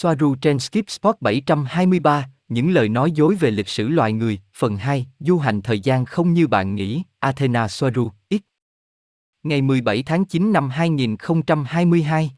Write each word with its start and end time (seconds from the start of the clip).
Soaru 0.00 0.34
trên 0.34 0.58
Skip 0.58 0.90
Spot 0.90 1.16
723, 1.20 2.26
những 2.48 2.70
lời 2.70 2.88
nói 2.88 3.10
dối 3.10 3.34
về 3.34 3.50
lịch 3.50 3.68
sử 3.68 3.88
loài 3.88 4.12
người, 4.12 4.38
phần 4.54 4.76
2, 4.76 5.06
du 5.18 5.38
hành 5.38 5.62
thời 5.62 5.80
gian 5.80 6.04
không 6.04 6.32
như 6.32 6.46
bạn 6.46 6.74
nghĩ, 6.74 7.02
Athena 7.18 7.68
Soaru, 7.68 8.10
X. 8.30 8.34
Ngày 9.42 9.62
17 9.62 10.02
tháng 10.02 10.24
9 10.24 10.52
năm 10.52 10.70
2022. 10.70 12.30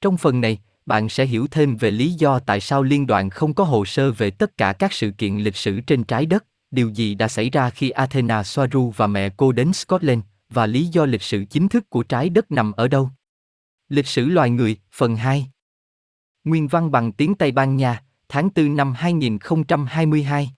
Trong 0.00 0.16
phần 0.16 0.40
này, 0.40 0.58
bạn 0.86 1.08
sẽ 1.08 1.26
hiểu 1.26 1.46
thêm 1.50 1.76
về 1.76 1.90
lý 1.90 2.12
do 2.12 2.38
tại 2.38 2.60
sao 2.60 2.82
liên 2.82 3.06
đoàn 3.06 3.30
không 3.30 3.54
có 3.54 3.64
hồ 3.64 3.84
sơ 3.84 4.12
về 4.12 4.30
tất 4.30 4.56
cả 4.56 4.72
các 4.72 4.92
sự 4.92 5.10
kiện 5.10 5.38
lịch 5.38 5.56
sử 5.56 5.80
trên 5.80 6.04
trái 6.04 6.26
đất, 6.26 6.44
điều 6.70 6.88
gì 6.88 7.14
đã 7.14 7.28
xảy 7.28 7.50
ra 7.50 7.70
khi 7.70 7.90
Athena 7.90 8.42
Soaru 8.42 8.92
và 8.96 9.06
mẹ 9.06 9.28
cô 9.36 9.52
đến 9.52 9.72
Scotland, 9.72 10.20
và 10.50 10.66
lý 10.66 10.86
do 10.86 11.06
lịch 11.06 11.22
sử 11.22 11.44
chính 11.44 11.68
thức 11.68 11.90
của 11.90 12.02
trái 12.02 12.28
đất 12.28 12.50
nằm 12.50 12.72
ở 12.72 12.88
đâu. 12.88 13.10
Lịch 13.88 14.06
sử 14.06 14.26
loài 14.26 14.50
người, 14.50 14.76
phần 14.92 15.16
2 15.16 15.51
Nguyên 16.44 16.68
văn 16.68 16.90
bằng 16.90 17.12
tiếng 17.12 17.34
Tây 17.34 17.52
Ban 17.52 17.76
Nha, 17.76 18.02
tháng 18.28 18.48
4 18.54 18.76
năm 18.76 18.94
2022 18.96 20.50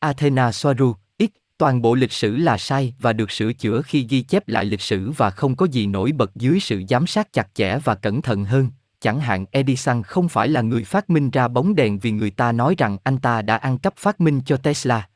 Athena 0.00 0.52
Soaru, 0.52 0.94
X, 1.18 1.24
toàn 1.58 1.82
bộ 1.82 1.94
lịch 1.94 2.12
sử 2.12 2.36
là 2.36 2.58
sai 2.58 2.94
và 3.00 3.12
được 3.12 3.30
sửa 3.30 3.52
chữa 3.52 3.82
khi 3.82 4.06
ghi 4.10 4.22
chép 4.22 4.48
lại 4.48 4.64
lịch 4.64 4.80
sử 4.80 5.10
và 5.10 5.30
không 5.30 5.56
có 5.56 5.66
gì 5.66 5.86
nổi 5.86 6.12
bật 6.12 6.34
dưới 6.34 6.60
sự 6.60 6.82
giám 6.88 7.06
sát 7.06 7.32
chặt 7.32 7.54
chẽ 7.54 7.78
và 7.84 7.94
cẩn 7.94 8.22
thận 8.22 8.44
hơn, 8.44 8.70
chẳng 9.00 9.20
hạn 9.20 9.44
Edison 9.50 10.02
không 10.02 10.28
phải 10.28 10.48
là 10.48 10.60
người 10.60 10.84
phát 10.84 11.10
minh 11.10 11.30
ra 11.30 11.48
bóng 11.48 11.74
đèn 11.74 11.98
vì 11.98 12.10
người 12.10 12.30
ta 12.30 12.52
nói 12.52 12.74
rằng 12.78 12.98
anh 13.04 13.18
ta 13.18 13.42
đã 13.42 13.56
ăn 13.56 13.78
cắp 13.78 13.96
phát 13.96 14.20
minh 14.20 14.40
cho 14.46 14.56
Tesla. 14.56 15.08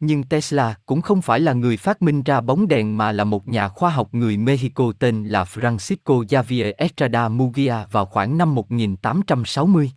Nhưng 0.00 0.22
Tesla 0.22 0.74
cũng 0.86 1.02
không 1.02 1.22
phải 1.22 1.40
là 1.40 1.52
người 1.52 1.76
phát 1.76 2.02
minh 2.02 2.22
ra 2.22 2.40
bóng 2.40 2.68
đèn 2.68 2.98
mà 2.98 3.12
là 3.12 3.24
một 3.24 3.48
nhà 3.48 3.68
khoa 3.68 3.90
học 3.90 4.14
người 4.14 4.36
Mexico 4.36 4.92
tên 4.98 5.24
là 5.24 5.44
Francisco 5.44 6.24
Javier 6.24 6.72
Estrada 6.76 7.28
Mugia 7.28 7.86
vào 7.90 8.06
khoảng 8.06 8.38
năm 8.38 8.54
1860. 8.54 9.90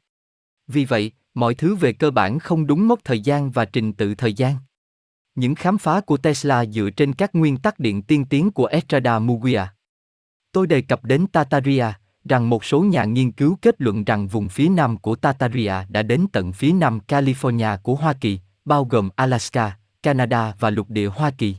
Vì 0.67 0.85
vậy, 0.85 1.11
mọi 1.33 1.55
thứ 1.55 1.75
về 1.75 1.93
cơ 1.93 2.11
bản 2.11 2.39
không 2.39 2.67
đúng 2.67 2.87
mốc 2.87 2.99
thời 3.03 3.19
gian 3.19 3.51
và 3.51 3.65
trình 3.65 3.93
tự 3.93 4.15
thời 4.15 4.33
gian. 4.33 4.55
Những 5.35 5.55
khám 5.55 5.77
phá 5.77 6.01
của 6.01 6.17
Tesla 6.17 6.65
dựa 6.65 6.89
trên 6.89 7.13
các 7.13 7.35
nguyên 7.35 7.57
tắc 7.57 7.79
điện 7.79 8.01
tiên 8.01 8.25
tiến 8.25 8.51
của 8.51 8.65
Estrada 8.65 9.19
Mugia. 9.19 9.65
Tôi 10.51 10.67
đề 10.67 10.81
cập 10.81 11.03
đến 11.05 11.27
Tataria, 11.27 11.85
rằng 12.25 12.49
một 12.49 12.65
số 12.65 12.81
nhà 12.83 13.03
nghiên 13.03 13.31
cứu 13.31 13.57
kết 13.61 13.75
luận 13.81 14.03
rằng 14.03 14.27
vùng 14.27 14.49
phía 14.49 14.69
nam 14.69 14.97
của 14.97 15.15
Tataria 15.15 15.73
đã 15.89 16.03
đến 16.03 16.25
tận 16.33 16.53
phía 16.53 16.71
nam 16.71 16.99
California 17.07 17.77
của 17.83 17.95
Hoa 17.95 18.13
Kỳ, 18.13 18.39
bao 18.65 18.85
gồm 18.85 19.09
Alaska, 19.15 19.77
Canada 20.03 20.55
và 20.59 20.69
lục 20.69 20.89
địa 20.89 21.07
Hoa 21.07 21.31
Kỳ. 21.31 21.55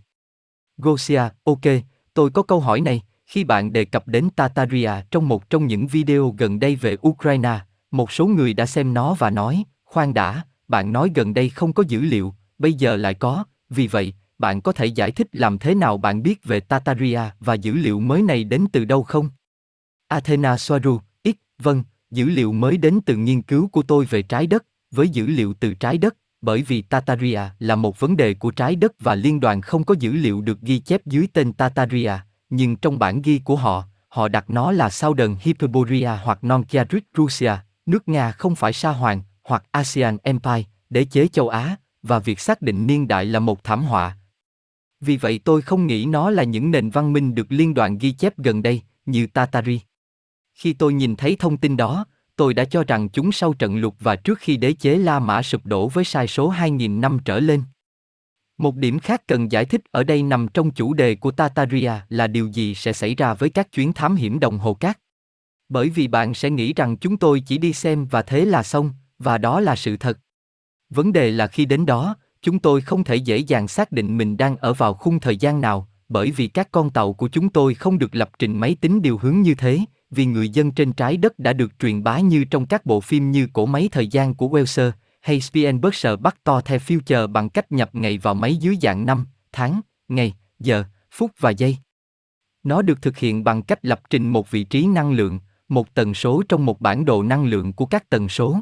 Gosia, 0.76 1.22
ok, 1.44 1.60
tôi 2.14 2.30
có 2.30 2.42
câu 2.42 2.60
hỏi 2.60 2.80
này, 2.80 3.02
khi 3.26 3.44
bạn 3.44 3.72
đề 3.72 3.84
cập 3.84 4.08
đến 4.08 4.30
Tataria 4.30 4.90
trong 5.10 5.28
một 5.28 5.50
trong 5.50 5.66
những 5.66 5.86
video 5.86 6.34
gần 6.38 6.60
đây 6.60 6.76
về 6.76 6.96
Ukraine, 7.08 7.60
một 7.90 8.12
số 8.12 8.26
người 8.26 8.54
đã 8.54 8.66
xem 8.66 8.94
nó 8.94 9.14
và 9.14 9.30
nói, 9.30 9.64
khoan 9.84 10.14
đã, 10.14 10.44
bạn 10.68 10.92
nói 10.92 11.10
gần 11.14 11.34
đây 11.34 11.48
không 11.48 11.72
có 11.72 11.82
dữ 11.88 12.00
liệu, 12.00 12.34
bây 12.58 12.72
giờ 12.72 12.96
lại 12.96 13.14
có, 13.14 13.44
vì 13.70 13.86
vậy, 13.86 14.14
bạn 14.38 14.60
có 14.60 14.72
thể 14.72 14.86
giải 14.86 15.10
thích 15.10 15.28
làm 15.32 15.58
thế 15.58 15.74
nào 15.74 15.98
bạn 15.98 16.22
biết 16.22 16.44
về 16.44 16.60
Tataria 16.60 17.20
và 17.40 17.54
dữ 17.54 17.74
liệu 17.74 18.00
mới 18.00 18.22
này 18.22 18.44
đến 18.44 18.66
từ 18.72 18.84
đâu 18.84 19.02
không? 19.02 19.30
Athena 20.08 20.58
Soaru, 20.58 21.00
ít, 21.22 21.36
vâng, 21.58 21.84
dữ 22.10 22.24
liệu 22.24 22.52
mới 22.52 22.76
đến 22.76 23.00
từ 23.06 23.16
nghiên 23.16 23.42
cứu 23.42 23.68
của 23.68 23.82
tôi 23.82 24.04
về 24.04 24.22
trái 24.22 24.46
đất, 24.46 24.64
với 24.90 25.08
dữ 25.08 25.26
liệu 25.26 25.54
từ 25.54 25.74
trái 25.74 25.98
đất, 25.98 26.16
bởi 26.42 26.62
vì 26.62 26.82
Tataria 26.82 27.40
là 27.58 27.76
một 27.76 28.00
vấn 28.00 28.16
đề 28.16 28.34
của 28.34 28.50
trái 28.50 28.76
đất 28.76 28.92
và 29.00 29.14
liên 29.14 29.40
đoàn 29.40 29.60
không 29.60 29.84
có 29.84 29.94
dữ 29.98 30.12
liệu 30.12 30.40
được 30.40 30.60
ghi 30.60 30.78
chép 30.78 31.06
dưới 31.06 31.26
tên 31.32 31.52
Tataria, 31.52 32.12
nhưng 32.50 32.76
trong 32.76 32.98
bản 32.98 33.22
ghi 33.22 33.38
của 33.38 33.56
họ, 33.56 33.84
họ 34.08 34.28
đặt 34.28 34.50
nó 34.50 34.72
là 34.72 34.90
Southern 34.90 35.36
Hyperborea 35.40 36.16
hoặc 36.16 36.44
Nonkiarit 36.44 37.04
Russia, 37.16 37.52
nước 37.86 38.08
Nga 38.08 38.32
không 38.32 38.54
phải 38.54 38.72
Sa 38.72 38.90
Hoàng, 38.90 39.22
hoặc 39.44 39.64
ASEAN 39.70 40.16
Empire, 40.22 40.62
đế 40.90 41.04
chế 41.04 41.28
châu 41.28 41.48
Á, 41.48 41.76
và 42.02 42.18
việc 42.18 42.40
xác 42.40 42.62
định 42.62 42.86
niên 42.86 43.08
đại 43.08 43.24
là 43.24 43.40
một 43.40 43.64
thảm 43.64 43.82
họa. 43.82 44.16
Vì 45.00 45.16
vậy 45.16 45.40
tôi 45.44 45.62
không 45.62 45.86
nghĩ 45.86 46.04
nó 46.04 46.30
là 46.30 46.42
những 46.42 46.70
nền 46.70 46.90
văn 46.90 47.12
minh 47.12 47.34
được 47.34 47.46
liên 47.52 47.74
đoàn 47.74 47.98
ghi 47.98 48.12
chép 48.12 48.38
gần 48.38 48.62
đây, 48.62 48.82
như 49.06 49.26
Tatari. 49.26 49.80
Khi 50.54 50.72
tôi 50.72 50.94
nhìn 50.94 51.16
thấy 51.16 51.36
thông 51.38 51.56
tin 51.56 51.76
đó, 51.76 52.06
tôi 52.36 52.54
đã 52.54 52.64
cho 52.64 52.84
rằng 52.84 53.08
chúng 53.08 53.32
sau 53.32 53.52
trận 53.52 53.76
lục 53.76 53.96
và 54.00 54.16
trước 54.16 54.38
khi 54.38 54.56
đế 54.56 54.72
chế 54.72 54.98
La 54.98 55.20
Mã 55.20 55.42
sụp 55.42 55.66
đổ 55.66 55.88
với 55.88 56.04
sai 56.04 56.26
số 56.26 56.52
2.000 56.52 57.00
năm 57.00 57.18
trở 57.24 57.40
lên. 57.40 57.62
Một 58.58 58.76
điểm 58.76 58.98
khác 58.98 59.22
cần 59.26 59.52
giải 59.52 59.64
thích 59.64 59.80
ở 59.90 60.04
đây 60.04 60.22
nằm 60.22 60.48
trong 60.48 60.70
chủ 60.70 60.94
đề 60.94 61.14
của 61.14 61.30
Tataria 61.30 61.92
là 62.08 62.26
điều 62.26 62.46
gì 62.46 62.74
sẽ 62.74 62.92
xảy 62.92 63.14
ra 63.14 63.34
với 63.34 63.50
các 63.50 63.72
chuyến 63.72 63.92
thám 63.92 64.16
hiểm 64.16 64.40
đồng 64.40 64.58
hồ 64.58 64.74
cát. 64.74 64.98
Bởi 65.68 65.88
vì 65.88 66.08
bạn 66.08 66.34
sẽ 66.34 66.50
nghĩ 66.50 66.72
rằng 66.72 66.96
chúng 66.96 67.16
tôi 67.16 67.40
chỉ 67.40 67.58
đi 67.58 67.72
xem 67.72 68.06
và 68.06 68.22
thế 68.22 68.44
là 68.44 68.62
xong, 68.62 68.90
và 69.18 69.38
đó 69.38 69.60
là 69.60 69.76
sự 69.76 69.96
thật. 69.96 70.18
Vấn 70.90 71.12
đề 71.12 71.30
là 71.30 71.46
khi 71.46 71.64
đến 71.64 71.86
đó, 71.86 72.16
chúng 72.42 72.58
tôi 72.58 72.80
không 72.80 73.04
thể 73.04 73.16
dễ 73.16 73.38
dàng 73.38 73.68
xác 73.68 73.92
định 73.92 74.18
mình 74.18 74.36
đang 74.36 74.56
ở 74.56 74.74
vào 74.74 74.94
khung 74.94 75.20
thời 75.20 75.36
gian 75.36 75.60
nào, 75.60 75.88
bởi 76.08 76.30
vì 76.30 76.48
các 76.48 76.68
con 76.72 76.90
tàu 76.90 77.12
của 77.12 77.28
chúng 77.28 77.48
tôi 77.48 77.74
không 77.74 77.98
được 77.98 78.14
lập 78.14 78.30
trình 78.38 78.60
máy 78.60 78.76
tính 78.80 79.02
điều 79.02 79.18
hướng 79.18 79.42
như 79.42 79.54
thế, 79.54 79.80
vì 80.12 80.26
người 80.26 80.48
dân 80.48 80.70
trên 80.70 80.92
trái 80.92 81.16
đất 81.16 81.38
đã 81.38 81.52
được 81.52 81.78
truyền 81.78 82.02
bá 82.02 82.20
như 82.20 82.44
trong 82.44 82.66
các 82.66 82.86
bộ 82.86 83.00
phim 83.00 83.30
như 83.30 83.48
Cổ 83.52 83.66
máy 83.66 83.88
thời 83.92 84.06
gian 84.06 84.34
của 84.34 84.48
Welser 84.48 84.90
hay 85.20 85.40
Spielberg 85.40 86.22
bắt 86.22 86.36
to 86.44 86.60
the 86.60 86.78
future 86.78 87.26
bằng 87.26 87.48
cách 87.48 87.72
nhập 87.72 87.90
ngày 87.92 88.18
vào 88.18 88.34
máy 88.34 88.56
dưới 88.56 88.76
dạng 88.82 89.06
năm, 89.06 89.26
tháng, 89.52 89.80
ngày, 90.08 90.34
giờ, 90.58 90.84
phút 91.10 91.30
và 91.38 91.50
giây. 91.50 91.76
Nó 92.62 92.82
được 92.82 93.02
thực 93.02 93.18
hiện 93.18 93.44
bằng 93.44 93.62
cách 93.62 93.84
lập 93.84 94.00
trình 94.10 94.28
một 94.28 94.50
vị 94.50 94.64
trí 94.64 94.86
năng 94.86 95.12
lượng, 95.12 95.40
một 95.68 95.94
tần 95.94 96.14
số 96.14 96.42
trong 96.48 96.66
một 96.66 96.80
bản 96.80 97.04
đồ 97.04 97.22
năng 97.22 97.44
lượng 97.44 97.72
của 97.72 97.86
các 97.86 98.10
tần 98.10 98.28
số. 98.28 98.60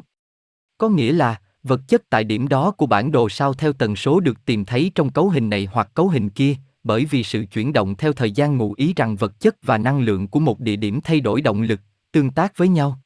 Có 0.77 0.89
nghĩa 0.89 1.11
là, 1.11 1.39
vật 1.63 1.81
chất 1.87 2.09
tại 2.09 2.23
điểm 2.23 2.47
đó 2.47 2.71
của 2.71 2.85
bản 2.85 3.11
đồ 3.11 3.29
sao 3.29 3.53
theo 3.53 3.73
tần 3.73 3.95
số 3.95 4.19
được 4.19 4.45
tìm 4.45 4.65
thấy 4.65 4.91
trong 4.95 5.09
cấu 5.09 5.29
hình 5.29 5.49
này 5.49 5.67
hoặc 5.71 5.91
cấu 5.93 6.09
hình 6.09 6.29
kia, 6.29 6.55
bởi 6.83 7.05
vì 7.05 7.23
sự 7.23 7.45
chuyển 7.45 7.73
động 7.73 7.95
theo 7.95 8.13
thời 8.13 8.31
gian 8.31 8.57
ngụ 8.57 8.73
ý 8.77 8.93
rằng 8.95 9.15
vật 9.15 9.39
chất 9.39 9.55
và 9.61 9.77
năng 9.77 9.99
lượng 9.99 10.27
của 10.27 10.39
một 10.39 10.59
địa 10.59 10.75
điểm 10.75 11.01
thay 11.01 11.19
đổi 11.19 11.41
động 11.41 11.61
lực, 11.61 11.81
tương 12.11 12.31
tác 12.31 12.57
với 12.57 12.67
nhau. 12.67 12.99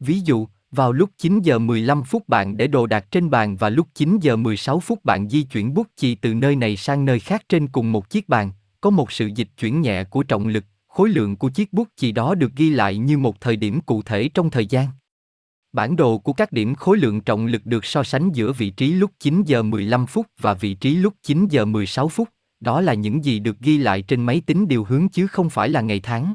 Ví 0.00 0.20
dụ, 0.20 0.46
vào 0.70 0.92
lúc 0.92 1.10
9 1.18 1.40
giờ 1.42 1.58
15 1.58 2.02
phút 2.02 2.28
bạn 2.28 2.56
để 2.56 2.66
đồ 2.66 2.86
đạc 2.86 3.10
trên 3.10 3.30
bàn 3.30 3.56
và 3.56 3.68
lúc 3.68 3.88
9 3.94 4.18
giờ 4.20 4.36
16 4.36 4.80
phút 4.80 5.04
bạn 5.04 5.28
di 5.28 5.42
chuyển 5.42 5.74
bút 5.74 5.86
chì 5.96 6.14
từ 6.14 6.34
nơi 6.34 6.56
này 6.56 6.76
sang 6.76 7.04
nơi 7.04 7.20
khác 7.20 7.42
trên 7.48 7.68
cùng 7.68 7.92
một 7.92 8.10
chiếc 8.10 8.28
bàn, 8.28 8.50
có 8.80 8.90
một 8.90 9.12
sự 9.12 9.26
dịch 9.34 9.48
chuyển 9.58 9.80
nhẹ 9.80 10.04
của 10.04 10.22
trọng 10.22 10.46
lực, 10.46 10.64
khối 10.88 11.08
lượng 11.08 11.36
của 11.36 11.48
chiếc 11.48 11.72
bút 11.72 11.88
chì 11.96 12.12
đó 12.12 12.34
được 12.34 12.52
ghi 12.56 12.70
lại 12.70 12.96
như 12.96 13.18
một 13.18 13.40
thời 13.40 13.56
điểm 13.56 13.80
cụ 13.80 14.02
thể 14.02 14.28
trong 14.28 14.50
thời 14.50 14.66
gian. 14.66 14.86
Bản 15.72 15.96
đồ 15.96 16.18
của 16.18 16.32
các 16.32 16.52
điểm 16.52 16.74
khối 16.74 16.98
lượng 16.98 17.20
trọng 17.20 17.46
lực 17.46 17.66
được 17.66 17.84
so 17.84 18.02
sánh 18.02 18.30
giữa 18.32 18.52
vị 18.52 18.70
trí 18.70 18.92
lúc 18.92 19.10
9 19.18 19.42
giờ 19.46 19.62
15 19.62 20.06
phút 20.06 20.26
và 20.40 20.54
vị 20.54 20.74
trí 20.74 20.94
lúc 20.94 21.14
9 21.22 21.46
giờ 21.50 21.64
16 21.64 22.08
phút, 22.08 22.28
đó 22.60 22.80
là 22.80 22.94
những 22.94 23.24
gì 23.24 23.38
được 23.38 23.60
ghi 23.60 23.78
lại 23.78 24.02
trên 24.02 24.22
máy 24.22 24.42
tính 24.46 24.68
điều 24.68 24.84
hướng 24.84 25.08
chứ 25.08 25.26
không 25.26 25.50
phải 25.50 25.68
là 25.68 25.80
ngày 25.80 26.00
tháng. 26.00 26.34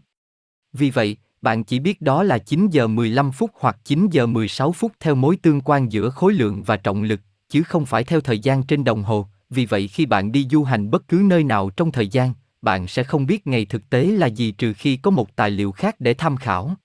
Vì 0.74 0.90
vậy, 0.90 1.18
bạn 1.42 1.64
chỉ 1.64 1.80
biết 1.80 2.02
đó 2.02 2.24
là 2.24 2.38
9 2.38 2.68
giờ 2.70 2.88
15 2.88 3.32
phút 3.32 3.52
hoặc 3.60 3.78
9 3.84 4.08
giờ 4.12 4.26
16 4.26 4.72
phút 4.72 4.92
theo 5.00 5.16
mối 5.16 5.38
tương 5.38 5.62
quan 5.62 5.92
giữa 5.92 6.10
khối 6.10 6.34
lượng 6.34 6.64
và 6.64 6.78
trọng 6.78 7.04
lực, 7.04 7.20
chứ 7.50 7.64
không 7.64 7.86
phải 7.86 8.04
theo 8.04 8.22
thời 8.22 8.40
gian 8.40 8.64
trên 8.64 8.84
đồng 8.84 9.04
hồ. 9.04 9.28
Vì 9.50 9.66
vậy 9.66 9.88
khi 9.88 10.06
bạn 10.06 10.32
đi 10.32 10.48
du 10.52 10.64
hành 10.64 10.92
bất 10.92 11.08
cứ 11.08 11.22
nơi 11.26 11.44
nào 11.44 11.70
trong 11.70 11.92
thời 11.92 12.08
gian, 12.08 12.34
bạn 12.62 12.88
sẽ 12.88 13.04
không 13.04 13.26
biết 13.26 13.48
ngày 13.48 13.66
thực 13.66 13.90
tế 13.90 14.06
là 14.06 14.28
gì 14.28 14.52
trừ 14.52 14.74
khi 14.74 14.98
có 14.98 15.12
một 15.12 15.36
tài 15.36 15.52
liệu 15.52 15.72
khác 15.72 15.96
để 16.00 16.14
tham 16.14 16.38
khảo. 16.38 16.76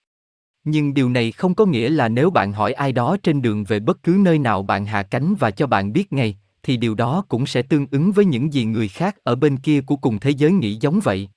Nhưng 0.65 0.95
điều 0.95 1.09
này 1.09 1.33
không 1.33 1.55
có 1.55 1.67
nghĩa 1.67 1.89
là 1.89 2.09
nếu 2.09 2.31
bạn 2.31 2.53
hỏi 2.53 2.73
ai 2.73 2.93
đó 2.93 3.17
trên 3.23 3.43
đường 3.43 3.65
về 3.65 3.81
bất 3.81 4.03
cứ 4.03 4.17
nơi 4.21 4.39
nào 4.39 4.63
bạn 4.63 4.87
hạ 4.87 5.03
cánh 5.03 5.35
và 5.35 5.51
cho 5.51 5.67
bạn 5.67 5.93
biết 5.93 6.13
ngày, 6.13 6.39
thì 6.63 6.77
điều 6.77 6.95
đó 6.95 7.25
cũng 7.29 7.47
sẽ 7.47 7.63
tương 7.63 7.87
ứng 7.91 8.13
với 8.13 8.25
những 8.25 8.53
gì 8.53 8.65
người 8.65 8.89
khác 8.89 9.17
ở 9.25 9.35
bên 9.35 9.57
kia 9.57 9.81
của 9.81 9.97
cùng 9.97 10.19
thế 10.19 10.31
giới 10.31 10.53
nghĩ 10.53 10.79
giống 10.81 11.01
vậy. 11.01 11.29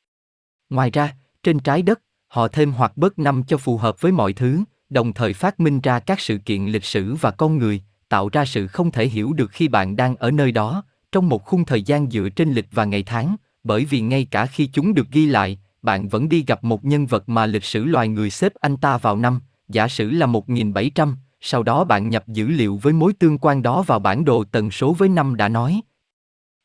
Ngoài 0.70 0.92
ra, 0.92 1.16
trên 1.44 1.60
trái 1.60 1.82
đất, 1.82 2.02
họ 2.28 2.48
thêm 2.48 2.72
hoặc 2.72 2.98
bớt 2.98 3.20
năm 3.20 3.44
cho 3.48 3.58
phù 3.58 3.78
hợp 3.78 4.02
với 4.02 4.12
mọi 4.12 4.34
thứ, 4.34 4.64
đồng 4.90 5.14
thời 5.14 5.34
phát 5.34 5.60
minh 5.60 5.82
ra 5.82 6.00
các 6.00 6.20
sự 6.20 6.38
kiện 6.38 6.66
lịch 6.66 6.86
sử 6.86 7.16
và 7.16 7.32
con 7.32 7.58
người, 7.58 7.82
tạo 8.10 8.30
ra 8.30 8.46
sự 8.46 8.68
không 8.68 8.92
thể 8.92 9.08
hiểu 9.08 9.34
được 9.34 9.52
khi 9.52 9.68
bạn 9.68 9.96
đang 9.96 10.16
ở 10.16 10.32
nơi 10.32 10.52
đó, 10.52 10.84
trong 11.12 11.30
một 11.30 11.46
khung 11.46 11.66
thời 11.66 11.82
gian 11.82 12.10
dựa 12.10 12.30
trên 12.30 12.54
lịch 12.54 12.68
và 12.72 12.86
ngày 12.86 13.04
tháng, 13.04 13.36
bởi 13.64 13.86
vì 13.86 14.02
ngay 14.02 14.28
cả 14.32 14.46
khi 14.46 14.70
chúng 14.74 14.94
được 14.94 15.08
ghi 15.12 15.26
lại, 15.26 15.60
bạn 15.82 16.08
vẫn 16.08 16.30
đi 16.30 16.44
gặp 16.48 16.64
một 16.64 16.86
nhân 16.86 17.06
vật 17.06 17.30
mà 17.30 17.46
lịch 17.46 17.64
sử 17.64 17.86
loài 17.86 18.08
người 18.08 18.30
xếp 18.30 18.54
anh 18.56 18.78
ta 18.78 18.98
vào 18.98 19.18
năm, 19.18 19.40
giả 19.70 19.88
sử 19.88 20.12
là 20.12 20.26
1700, 20.26 21.18
sau 21.46 21.64
đó 21.64 21.84
bạn 21.84 22.10
nhập 22.10 22.28
dữ 22.28 22.48
liệu 22.48 22.78
với 22.78 22.94
mối 22.94 23.14
tương 23.14 23.38
quan 23.38 23.62
đó 23.62 23.82
vào 23.82 24.00
bản 24.00 24.26
đồ 24.26 24.44
tần 24.44 24.72
số 24.72 24.94
với 24.94 25.10
năm 25.10 25.36
đã 25.36 25.50
nói. 25.50 25.82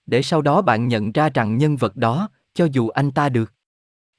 Để 0.06 0.22
sau 0.22 0.42
đó 0.42 0.62
bạn 0.62 0.88
nhận 0.88 1.12
ra 1.12 1.28
rằng 1.34 1.58
nhân 1.58 1.76
vật 1.76 1.96
đó, 1.96 2.28
cho 2.54 2.68
dù 2.72 2.88
anh 2.88 3.10
ta 3.10 3.28
được 3.28 3.52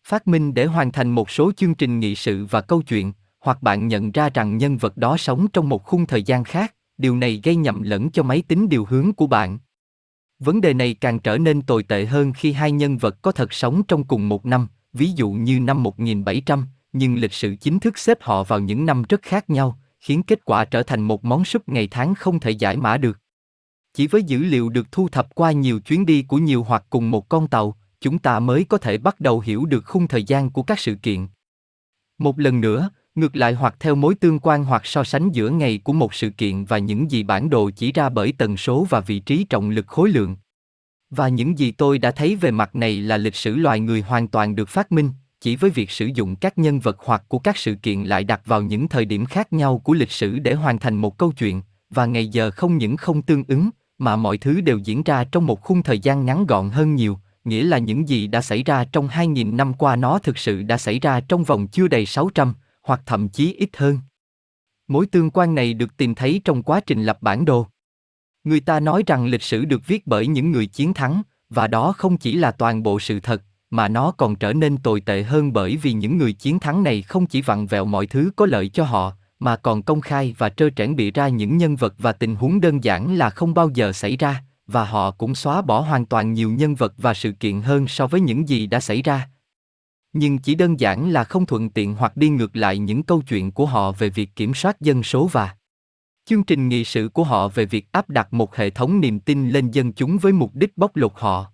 phát 0.08 0.28
minh 0.28 0.54
để 0.54 0.66
hoàn 0.66 0.92
thành 0.92 1.10
một 1.10 1.30
số 1.30 1.52
chương 1.52 1.76
trình 1.76 2.00
nghị 2.00 2.16
sự 2.16 2.46
và 2.46 2.62
câu 2.62 2.82
chuyện, 2.82 3.14
hoặc 3.40 3.64
bạn 3.64 3.88
nhận 3.88 4.12
ra 4.12 4.30
rằng 4.30 4.58
nhân 4.58 4.78
vật 4.78 4.98
đó 4.98 5.18
sống 5.18 5.48
trong 5.48 5.70
một 5.70 5.84
khung 5.84 6.06
thời 6.06 6.24
gian 6.24 6.44
khác, 6.44 6.76
điều 6.98 7.16
này 7.16 7.42
gây 7.44 7.56
nhầm 7.56 7.82
lẫn 7.82 8.12
cho 8.12 8.24
máy 8.24 8.44
tính 8.48 8.70
điều 8.70 8.86
hướng 8.86 9.14
của 9.14 9.28
bạn. 9.28 9.60
Vấn 10.40 10.62
đề 10.62 10.74
này 10.74 10.94
càng 10.94 11.20
trở 11.20 11.38
nên 11.38 11.62
tồi 11.62 11.84
tệ 11.84 12.06
hơn 12.06 12.34
khi 12.34 12.52
hai 12.52 12.72
nhân 12.72 12.98
vật 12.98 13.22
có 13.22 13.32
thật 13.32 13.54
sống 13.54 13.84
trong 13.84 14.04
cùng 14.04 14.30
một 14.30 14.46
năm, 14.46 14.68
ví 14.94 15.12
dụ 15.16 15.32
như 15.32 15.60
năm 15.60 15.84
1700, 15.84 16.68
nhưng 16.94 17.16
lịch 17.16 17.34
sử 17.34 17.56
chính 17.56 17.80
thức 17.80 17.98
xếp 17.98 18.18
họ 18.22 18.44
vào 18.44 18.60
những 18.60 18.86
năm 18.86 19.04
rất 19.10 19.22
khác 19.22 19.50
nhau, 19.50 19.80
khiến 20.00 20.24
kết 20.24 20.46
quả 20.46 20.66
trở 20.66 20.84
thành 20.84 21.02
một 21.02 21.26
món 21.26 21.46
súp 21.46 21.70
ngày 21.70 21.88
tháng 21.92 22.16
không 22.16 22.40
thể 22.40 22.52
giải 22.52 22.78
mã 22.78 22.98
được. 22.98 23.18
Chỉ 23.94 24.08
với 24.08 24.24
dữ 24.24 24.40
liệu 24.40 24.70
được 24.70 24.92
thu 24.92 25.10
thập 25.10 25.36
qua 25.36 25.52
nhiều 25.52 25.80
chuyến 25.80 26.06
đi 26.06 26.24
của 26.24 26.38
nhiều 26.38 26.64
hoặc 26.64 26.86
cùng 26.90 27.12
một 27.12 27.30
con 27.30 27.48
tàu, 27.48 27.78
chúng 28.02 28.20
ta 28.20 28.40
mới 28.40 28.64
có 28.64 28.78
thể 28.78 28.98
bắt 28.98 29.20
đầu 29.20 29.40
hiểu 29.40 29.66
được 29.66 29.86
khung 29.86 30.08
thời 30.08 30.24
gian 30.24 30.50
của 30.50 30.64
các 30.64 30.80
sự 30.80 30.96
kiện. 30.96 31.28
Một 32.18 32.40
lần 32.40 32.62
nữa, 32.62 32.90
ngược 33.16 33.36
lại 33.36 33.54
hoặc 33.54 33.76
theo 33.80 33.96
mối 33.96 34.16
tương 34.16 34.40
quan 34.40 34.64
hoặc 34.64 34.86
so 34.86 35.04
sánh 35.04 35.32
giữa 35.32 35.50
ngày 35.50 35.78
của 35.84 35.94
một 35.94 36.14
sự 36.14 36.30
kiện 36.30 36.66
và 36.66 36.78
những 36.78 37.12
gì 37.12 37.24
bản 37.24 37.50
đồ 37.50 37.70
chỉ 37.70 37.92
ra 37.92 38.10
bởi 38.10 38.34
tần 38.38 38.58
số 38.58 38.88
và 38.90 39.00
vị 39.00 39.20
trí 39.20 39.44
trọng 39.44 39.70
lực 39.70 39.88
khối 39.88 40.10
lượng. 40.10 40.36
Và 41.10 41.28
những 41.28 41.60
gì 41.60 41.72
tôi 41.72 41.98
đã 41.98 42.12
thấy 42.12 42.36
về 42.36 42.52
mặt 42.52 42.76
này 42.76 43.02
là 43.02 43.18
lịch 43.18 43.36
sử 43.36 43.56
loài 43.56 43.80
người 43.80 44.02
hoàn 44.02 44.28
toàn 44.28 44.56
được 44.56 44.70
phát 44.70 44.92
minh, 44.92 45.12
chỉ 45.42 45.56
với 45.56 45.70
việc 45.70 45.92
sử 45.92 46.06
dụng 46.06 46.36
các 46.36 46.58
nhân 46.58 46.80
vật 46.80 46.98
hoặc 47.00 47.24
của 47.28 47.40
các 47.40 47.58
sự 47.58 47.76
kiện 47.76 48.04
lại 48.04 48.24
đặt 48.24 48.42
vào 48.46 48.62
những 48.62 48.88
thời 48.88 49.06
điểm 49.06 49.26
khác 49.26 49.54
nhau 49.54 49.80
của 49.80 49.94
lịch 49.94 50.12
sử 50.12 50.40
để 50.40 50.54
hoàn 50.54 50.80
thành 50.80 50.96
một 50.96 51.18
câu 51.18 51.32
chuyện, 51.32 51.62
và 51.90 52.06
ngày 52.06 52.28
giờ 52.28 52.52
không 52.52 52.78
những 52.78 52.98
không 52.98 53.22
tương 53.22 53.44
ứng, 53.48 53.70
mà 53.98 54.16
mọi 54.16 54.38
thứ 54.38 54.62
đều 54.62 54.78
diễn 54.78 55.04
ra 55.04 55.24
trong 55.24 55.46
một 55.46 55.62
khung 55.62 55.84
thời 55.84 56.00
gian 56.00 56.26
ngắn 56.26 56.46
gọn 56.46 56.70
hơn 56.70 56.96
nhiều, 56.96 57.20
nghĩa 57.44 57.64
là 57.64 57.78
những 57.78 58.10
gì 58.10 58.28
đã 58.28 58.42
xảy 58.42 58.64
ra 58.64 58.86
trong 58.86 59.08
2.000 59.08 59.56
năm 59.56 59.74
qua 59.74 59.96
nó 59.96 60.20
thực 60.20 60.38
sự 60.38 60.64
đã 60.64 60.78
xảy 60.78 61.00
ra 61.00 61.20
trong 61.20 61.44
vòng 61.44 61.68
chưa 61.68 61.88
đầy 61.88 62.06
600, 62.06 62.54
hoặc 62.84 63.02
thậm 63.06 63.30
chí 63.30 63.54
ít 63.54 63.70
hơn. 63.78 64.00
Mối 64.88 65.06
tương 65.06 65.30
quan 65.30 65.56
này 65.56 65.74
được 65.74 65.98
tìm 65.98 66.16
thấy 66.16 66.42
trong 66.44 66.64
quá 66.64 66.80
trình 66.80 67.04
lập 67.04 67.18
bản 67.22 67.46
đồ. 67.46 67.68
Người 68.44 68.60
ta 68.60 68.80
nói 68.80 69.04
rằng 69.08 69.26
lịch 69.26 69.44
sử 69.44 69.66
được 69.66 69.88
viết 69.88 70.08
bởi 70.08 70.28
những 70.28 70.52
người 70.52 70.66
chiến 70.66 70.94
thắng, 70.94 71.22
và 71.50 71.68
đó 71.68 71.94
không 71.98 72.18
chỉ 72.18 72.34
là 72.34 72.52
toàn 72.52 72.84
bộ 72.84 73.00
sự 73.00 73.20
thật, 73.20 73.44
mà 73.70 73.88
nó 73.88 74.12
còn 74.12 74.36
trở 74.36 74.54
nên 74.54 74.78
tồi 74.78 75.02
tệ 75.02 75.24
hơn 75.24 75.54
bởi 75.54 75.78
vì 75.78 75.94
những 75.94 76.18
người 76.18 76.34
chiến 76.34 76.60
thắng 76.60 76.84
này 76.84 77.02
không 77.02 77.26
chỉ 77.26 77.42
vặn 77.42 77.68
vẹo 77.68 77.86
mọi 77.86 78.08
thứ 78.08 78.32
có 78.36 78.46
lợi 78.46 78.70
cho 78.70 78.84
họ, 78.84 79.14
mà 79.40 79.56
còn 79.56 79.82
công 79.82 80.02
khai 80.02 80.36
và 80.38 80.50
trơ 80.50 80.70
trẽn 80.76 80.96
bị 80.96 81.12
ra 81.12 81.28
những 81.28 81.58
nhân 81.58 81.76
vật 81.76 81.94
và 81.98 82.12
tình 82.12 82.36
huống 82.36 82.62
đơn 82.62 82.84
giản 82.84 83.16
là 83.16 83.30
không 83.30 83.54
bao 83.54 83.70
giờ 83.74 83.94
xảy 83.94 84.18
ra, 84.18 84.44
và 84.68 84.86
họ 84.86 85.12
cũng 85.12 85.36
xóa 85.36 85.62
bỏ 85.62 85.82
hoàn 85.82 86.06
toàn 86.06 86.34
nhiều 86.34 86.52
nhân 86.52 86.76
vật 86.76 86.94
và 86.98 87.14
sự 87.14 87.32
kiện 87.32 87.62
hơn 87.62 87.88
so 87.88 88.08
với 88.08 88.22
những 88.22 88.50
gì 88.50 88.68
đã 88.68 88.80
xảy 88.80 89.02
ra. 89.02 89.30
Nhưng 90.14 90.38
chỉ 90.38 90.56
đơn 90.56 90.80
giản 90.80 91.10
là 91.10 91.24
không 91.24 91.46
thuận 91.46 91.70
tiện 91.70 91.96
hoặc 91.96 92.18
đi 92.18 92.30
ngược 92.30 92.56
lại 92.56 92.78
những 92.78 93.04
câu 93.04 93.22
chuyện 93.22 93.52
của 93.52 93.66
họ 93.66 93.92
về 93.92 94.10
việc 94.10 94.36
kiểm 94.36 94.54
soát 94.54 94.82
dân 94.82 95.04
số 95.04 95.28
và 95.28 95.56
chương 96.26 96.44
trình 96.44 96.70
nghị 96.70 96.84
sự 96.84 97.10
của 97.14 97.24
họ 97.24 97.48
về 97.48 97.66
việc 97.66 97.88
áp 97.92 98.10
đặt 98.10 98.34
một 98.34 98.56
hệ 98.56 98.70
thống 98.70 99.00
niềm 99.00 99.20
tin 99.20 99.50
lên 99.50 99.72
dân 99.72 99.94
chúng 99.94 100.18
với 100.18 100.32
mục 100.32 100.56
đích 100.56 100.78
bóc 100.78 100.96
lột 100.96 101.12
họ. 101.16 101.52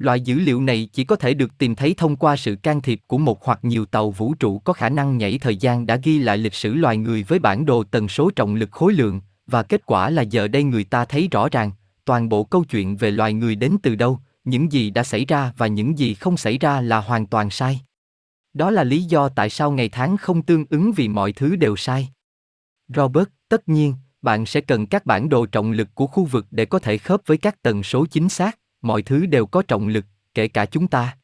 Loại 0.00 0.20
dữ 0.20 0.34
liệu 0.34 0.60
này 0.60 0.88
chỉ 0.92 1.04
có 1.04 1.16
thể 1.16 1.34
được 1.34 1.58
tìm 1.58 1.74
thấy 1.74 1.94
thông 1.94 2.16
qua 2.16 2.36
sự 2.36 2.56
can 2.56 2.80
thiệp 2.80 3.00
của 3.06 3.18
một 3.18 3.44
hoặc 3.44 3.58
nhiều 3.62 3.86
tàu 3.86 4.10
vũ 4.10 4.34
trụ 4.34 4.58
có 4.58 4.72
khả 4.72 4.88
năng 4.88 5.18
nhảy 5.18 5.38
thời 5.38 5.56
gian 5.56 5.86
đã 5.86 5.96
ghi 5.96 6.18
lại 6.18 6.38
lịch 6.38 6.54
sử 6.54 6.74
loài 6.74 6.96
người 6.96 7.22
với 7.22 7.38
bản 7.38 7.66
đồ 7.66 7.84
tần 7.84 8.08
số 8.08 8.30
trọng 8.30 8.54
lực 8.54 8.70
khối 8.72 8.92
lượng, 8.92 9.20
và 9.46 9.62
kết 9.62 9.86
quả 9.86 10.10
là 10.10 10.22
giờ 10.22 10.48
đây 10.48 10.62
người 10.62 10.84
ta 10.84 11.04
thấy 11.04 11.28
rõ 11.30 11.48
ràng, 11.48 11.70
toàn 12.04 12.28
bộ 12.28 12.44
câu 12.44 12.64
chuyện 12.64 12.96
về 12.96 13.10
loài 13.10 13.32
người 13.32 13.54
đến 13.54 13.76
từ 13.82 13.94
đâu, 13.94 14.18
những 14.44 14.72
gì 14.72 14.90
đã 14.90 15.04
xảy 15.04 15.24
ra 15.24 15.52
và 15.56 15.66
những 15.66 15.98
gì 15.98 16.14
không 16.14 16.36
xảy 16.36 16.58
ra 16.58 16.80
là 16.80 17.00
hoàn 17.00 17.26
toàn 17.26 17.50
sai. 17.50 17.80
Đó 18.54 18.70
là 18.70 18.84
lý 18.84 19.02
do 19.02 19.28
tại 19.28 19.50
sao 19.50 19.70
ngày 19.70 19.88
tháng 19.88 20.16
không 20.16 20.42
tương 20.42 20.64
ứng 20.70 20.92
vì 20.92 21.08
mọi 21.08 21.32
thứ 21.32 21.56
đều 21.56 21.76
sai. 21.76 22.08
Robert, 22.88 23.28
tất 23.48 23.68
nhiên, 23.68 23.94
bạn 24.22 24.46
sẽ 24.46 24.60
cần 24.60 24.86
các 24.86 25.06
bản 25.06 25.28
đồ 25.28 25.46
trọng 25.46 25.72
lực 25.72 25.88
của 25.94 26.06
khu 26.06 26.24
vực 26.24 26.46
để 26.50 26.64
có 26.64 26.78
thể 26.78 26.98
khớp 26.98 27.20
với 27.26 27.36
các 27.36 27.62
tần 27.62 27.82
số 27.82 28.06
chính 28.06 28.28
xác, 28.28 28.58
mọi 28.82 29.02
thứ 29.02 29.26
đều 29.26 29.46
có 29.46 29.62
trọng 29.62 29.88
lực, 29.88 30.04
kể 30.34 30.48
cả 30.48 30.66
chúng 30.66 30.88
ta. 30.88 31.16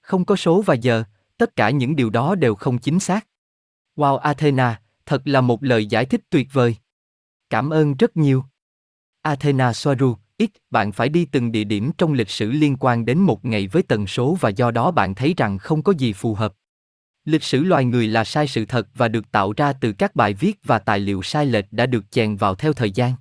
Không 0.00 0.24
có 0.24 0.36
số 0.36 0.62
và 0.62 0.74
giờ, 0.74 1.04
tất 1.38 1.56
cả 1.56 1.70
những 1.70 1.96
điều 1.96 2.10
đó 2.10 2.34
đều 2.34 2.54
không 2.54 2.78
chính 2.78 3.00
xác. 3.00 3.26
Wow 3.96 4.16
Athena, 4.16 4.80
thật 5.06 5.22
là 5.24 5.40
một 5.40 5.62
lời 5.62 5.86
giải 5.86 6.04
thích 6.04 6.20
tuyệt 6.30 6.48
vời. 6.52 6.76
Cảm 7.50 7.70
ơn 7.70 7.94
rất 7.94 8.16
nhiều. 8.16 8.44
Athena 9.22 9.72
Soaru, 9.72 10.16
ít 10.36 10.50
bạn 10.70 10.92
phải 10.92 11.08
đi 11.08 11.24
từng 11.24 11.52
địa 11.52 11.64
điểm 11.64 11.90
trong 11.98 12.12
lịch 12.12 12.30
sử 12.30 12.50
liên 12.50 12.76
quan 12.80 13.04
đến 13.04 13.18
một 13.18 13.44
ngày 13.44 13.66
với 13.66 13.82
tần 13.82 14.06
số 14.06 14.36
và 14.40 14.48
do 14.48 14.70
đó 14.70 14.90
bạn 14.90 15.14
thấy 15.14 15.34
rằng 15.36 15.58
không 15.58 15.82
có 15.82 15.92
gì 15.92 16.12
phù 16.12 16.34
hợp. 16.34 16.54
Lịch 17.24 17.42
sử 17.42 17.64
loài 17.64 17.84
người 17.84 18.08
là 18.08 18.24
sai 18.24 18.48
sự 18.48 18.64
thật 18.64 18.88
và 18.94 19.08
được 19.08 19.30
tạo 19.30 19.52
ra 19.56 19.72
từ 19.72 19.92
các 19.92 20.16
bài 20.16 20.34
viết 20.34 20.58
và 20.64 20.78
tài 20.78 20.98
liệu 20.98 21.22
sai 21.22 21.46
lệch 21.46 21.72
đã 21.72 21.86
được 21.86 22.10
chèn 22.10 22.36
vào 22.36 22.54
theo 22.54 22.72
thời 22.72 22.90
gian. 22.90 23.12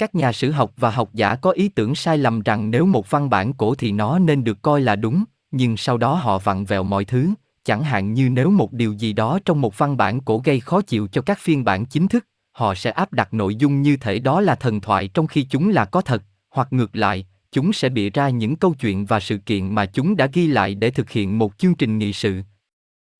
Các 0.00 0.14
nhà 0.14 0.32
sử 0.32 0.50
học 0.50 0.72
và 0.76 0.90
học 0.90 1.10
giả 1.14 1.34
có 1.34 1.50
ý 1.50 1.68
tưởng 1.68 1.94
sai 1.94 2.18
lầm 2.18 2.42
rằng 2.42 2.70
nếu 2.70 2.86
một 2.86 3.10
văn 3.10 3.30
bản 3.30 3.52
cổ 3.52 3.74
thì 3.74 3.92
nó 3.92 4.18
nên 4.18 4.44
được 4.44 4.62
coi 4.62 4.80
là 4.80 4.96
đúng, 4.96 5.24
nhưng 5.50 5.76
sau 5.76 5.98
đó 5.98 6.14
họ 6.14 6.38
vặn 6.38 6.64
vẹo 6.64 6.82
mọi 6.82 7.04
thứ, 7.04 7.28
chẳng 7.64 7.82
hạn 7.82 8.14
như 8.14 8.28
nếu 8.28 8.50
một 8.50 8.72
điều 8.72 8.92
gì 8.92 9.12
đó 9.12 9.38
trong 9.44 9.60
một 9.60 9.78
văn 9.78 9.96
bản 9.96 10.20
cổ 10.20 10.42
gây 10.44 10.60
khó 10.60 10.80
chịu 10.80 11.08
cho 11.12 11.22
các 11.22 11.38
phiên 11.38 11.64
bản 11.64 11.86
chính 11.86 12.08
thức, 12.08 12.26
họ 12.52 12.74
sẽ 12.74 12.90
áp 12.90 13.12
đặt 13.12 13.34
nội 13.34 13.54
dung 13.54 13.82
như 13.82 13.96
thể 13.96 14.18
đó 14.18 14.40
là 14.40 14.54
thần 14.54 14.80
thoại 14.80 15.08
trong 15.08 15.26
khi 15.26 15.46
chúng 15.50 15.68
là 15.68 15.84
có 15.84 16.00
thật, 16.00 16.22
hoặc 16.50 16.72
ngược 16.72 16.96
lại, 16.96 17.26
chúng 17.52 17.72
sẽ 17.72 17.88
bịa 17.88 18.10
ra 18.10 18.28
những 18.28 18.56
câu 18.56 18.74
chuyện 18.80 19.06
và 19.06 19.20
sự 19.20 19.38
kiện 19.38 19.74
mà 19.74 19.86
chúng 19.86 20.16
đã 20.16 20.26
ghi 20.32 20.46
lại 20.46 20.74
để 20.74 20.90
thực 20.90 21.10
hiện 21.10 21.38
một 21.38 21.58
chương 21.58 21.74
trình 21.74 21.98
nghị 21.98 22.12
sự. 22.12 22.40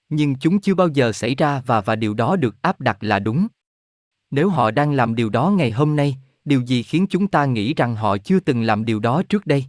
Nhưng 0.09 0.35
chúng 0.35 0.61
chưa 0.61 0.75
bao 0.75 0.89
giờ 0.89 1.13
xảy 1.13 1.35
ra 1.35 1.63
và 1.67 1.81
và 1.81 1.97
điều 1.97 2.15
đó 2.15 2.37
được 2.37 2.63
áp 2.63 2.81
đặt 2.81 2.97
là 3.01 3.19
đúng. 3.19 3.47
Nếu 4.31 4.49
họ 4.49 4.71
đang 4.71 4.93
làm 4.93 5.15
điều 5.15 5.31
đó 5.31 5.51
ngày 5.51 5.71
hôm 5.71 5.97
nay, 5.97 6.17
điều 6.45 6.61
gì 6.61 6.83
khiến 6.83 7.07
chúng 7.07 7.29
ta 7.29 7.45
nghĩ 7.45 7.75
rằng 7.75 7.97
họ 7.97 8.19
chưa 8.19 8.41
từng 8.41 8.63
làm 8.63 8.85
điều 8.85 9.01
đó 9.01 9.23
trước 9.29 9.47
đây? 9.47 9.65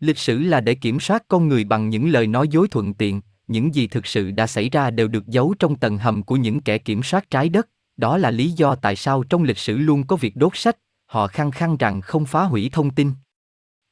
Lịch 0.00 0.18
sử 0.18 0.38
là 0.38 0.60
để 0.60 0.74
kiểm 0.74 1.00
soát 1.00 1.24
con 1.28 1.48
người 1.48 1.64
bằng 1.64 1.88
những 1.88 2.08
lời 2.08 2.26
nói 2.26 2.48
dối 2.48 2.68
thuận 2.68 2.94
tiện, 2.94 3.20
những 3.48 3.74
gì 3.74 3.86
thực 3.86 4.06
sự 4.06 4.30
đã 4.30 4.46
xảy 4.46 4.70
ra 4.70 4.90
đều 4.90 5.08
được 5.08 5.26
giấu 5.26 5.54
trong 5.58 5.76
tầng 5.76 5.98
hầm 5.98 6.22
của 6.22 6.36
những 6.36 6.60
kẻ 6.60 6.78
kiểm 6.78 7.02
soát 7.02 7.30
trái 7.30 7.48
đất, 7.48 7.68
đó 7.96 8.18
là 8.18 8.30
lý 8.30 8.50
do 8.50 8.74
tại 8.74 8.96
sao 8.96 9.22
trong 9.22 9.42
lịch 9.42 9.58
sử 9.58 9.78
luôn 9.78 10.06
có 10.06 10.16
việc 10.16 10.36
đốt 10.36 10.52
sách, 10.54 10.76
họ 11.06 11.26
khăng 11.26 11.50
khăng 11.50 11.76
rằng 11.76 12.00
không 12.00 12.26
phá 12.26 12.44
hủy 12.44 12.70
thông 12.72 12.90
tin. 12.90 13.12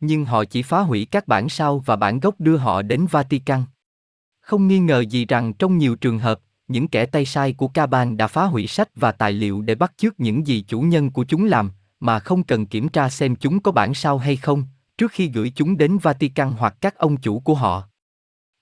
Nhưng 0.01 0.25
họ 0.25 0.45
chỉ 0.45 0.63
phá 0.63 0.81
hủy 0.81 1.07
các 1.11 1.29
bản 1.29 1.49
sao 1.49 1.79
và 1.79 1.97
bản 1.97 2.21
gốc 2.21 2.35
đưa 2.41 2.57
họ 2.57 2.83
đến 2.83 3.07
Vatican. 3.11 3.65
Không 4.41 4.69
nghi 4.69 4.79
ngờ 4.79 5.01
gì 5.01 5.27
rằng 5.27 5.53
trong 5.53 5.79
nhiều 5.79 5.97
trường 5.97 6.19
hợp, 6.19 6.41
những 6.69 6.89
kẻ 6.89 7.07
tay 7.07 7.27
sai 7.27 7.53
của 7.53 7.69
Caban 7.69 8.17
đã 8.17 8.27
phá 8.27 8.45
hủy 8.45 8.67
sách 8.67 8.89
và 8.97 9.13
tài 9.13 9.33
liệu 9.33 9.63
để 9.63 9.75
bắt 9.75 9.93
chước 9.97 10.21
những 10.21 10.47
gì 10.47 10.65
chủ 10.69 10.81
nhân 10.81 11.11
của 11.11 11.25
chúng 11.25 11.45
làm, 11.45 11.71
mà 12.03 12.19
không 12.19 12.43
cần 12.43 12.67
kiểm 12.67 12.89
tra 12.89 13.09
xem 13.09 13.37
chúng 13.37 13.61
có 13.61 13.73
bản 13.73 13.95
sao 13.95 14.19
hay 14.19 14.37
không, 14.37 14.65
trước 14.99 15.13
khi 15.13 15.29
gửi 15.29 15.53
chúng 15.55 15.77
đến 15.77 15.99
Vatican 15.99 16.53
hoặc 16.59 16.77
các 16.81 16.99
ông 16.99 17.17
chủ 17.17 17.41
của 17.41 17.55
họ. 17.55 17.89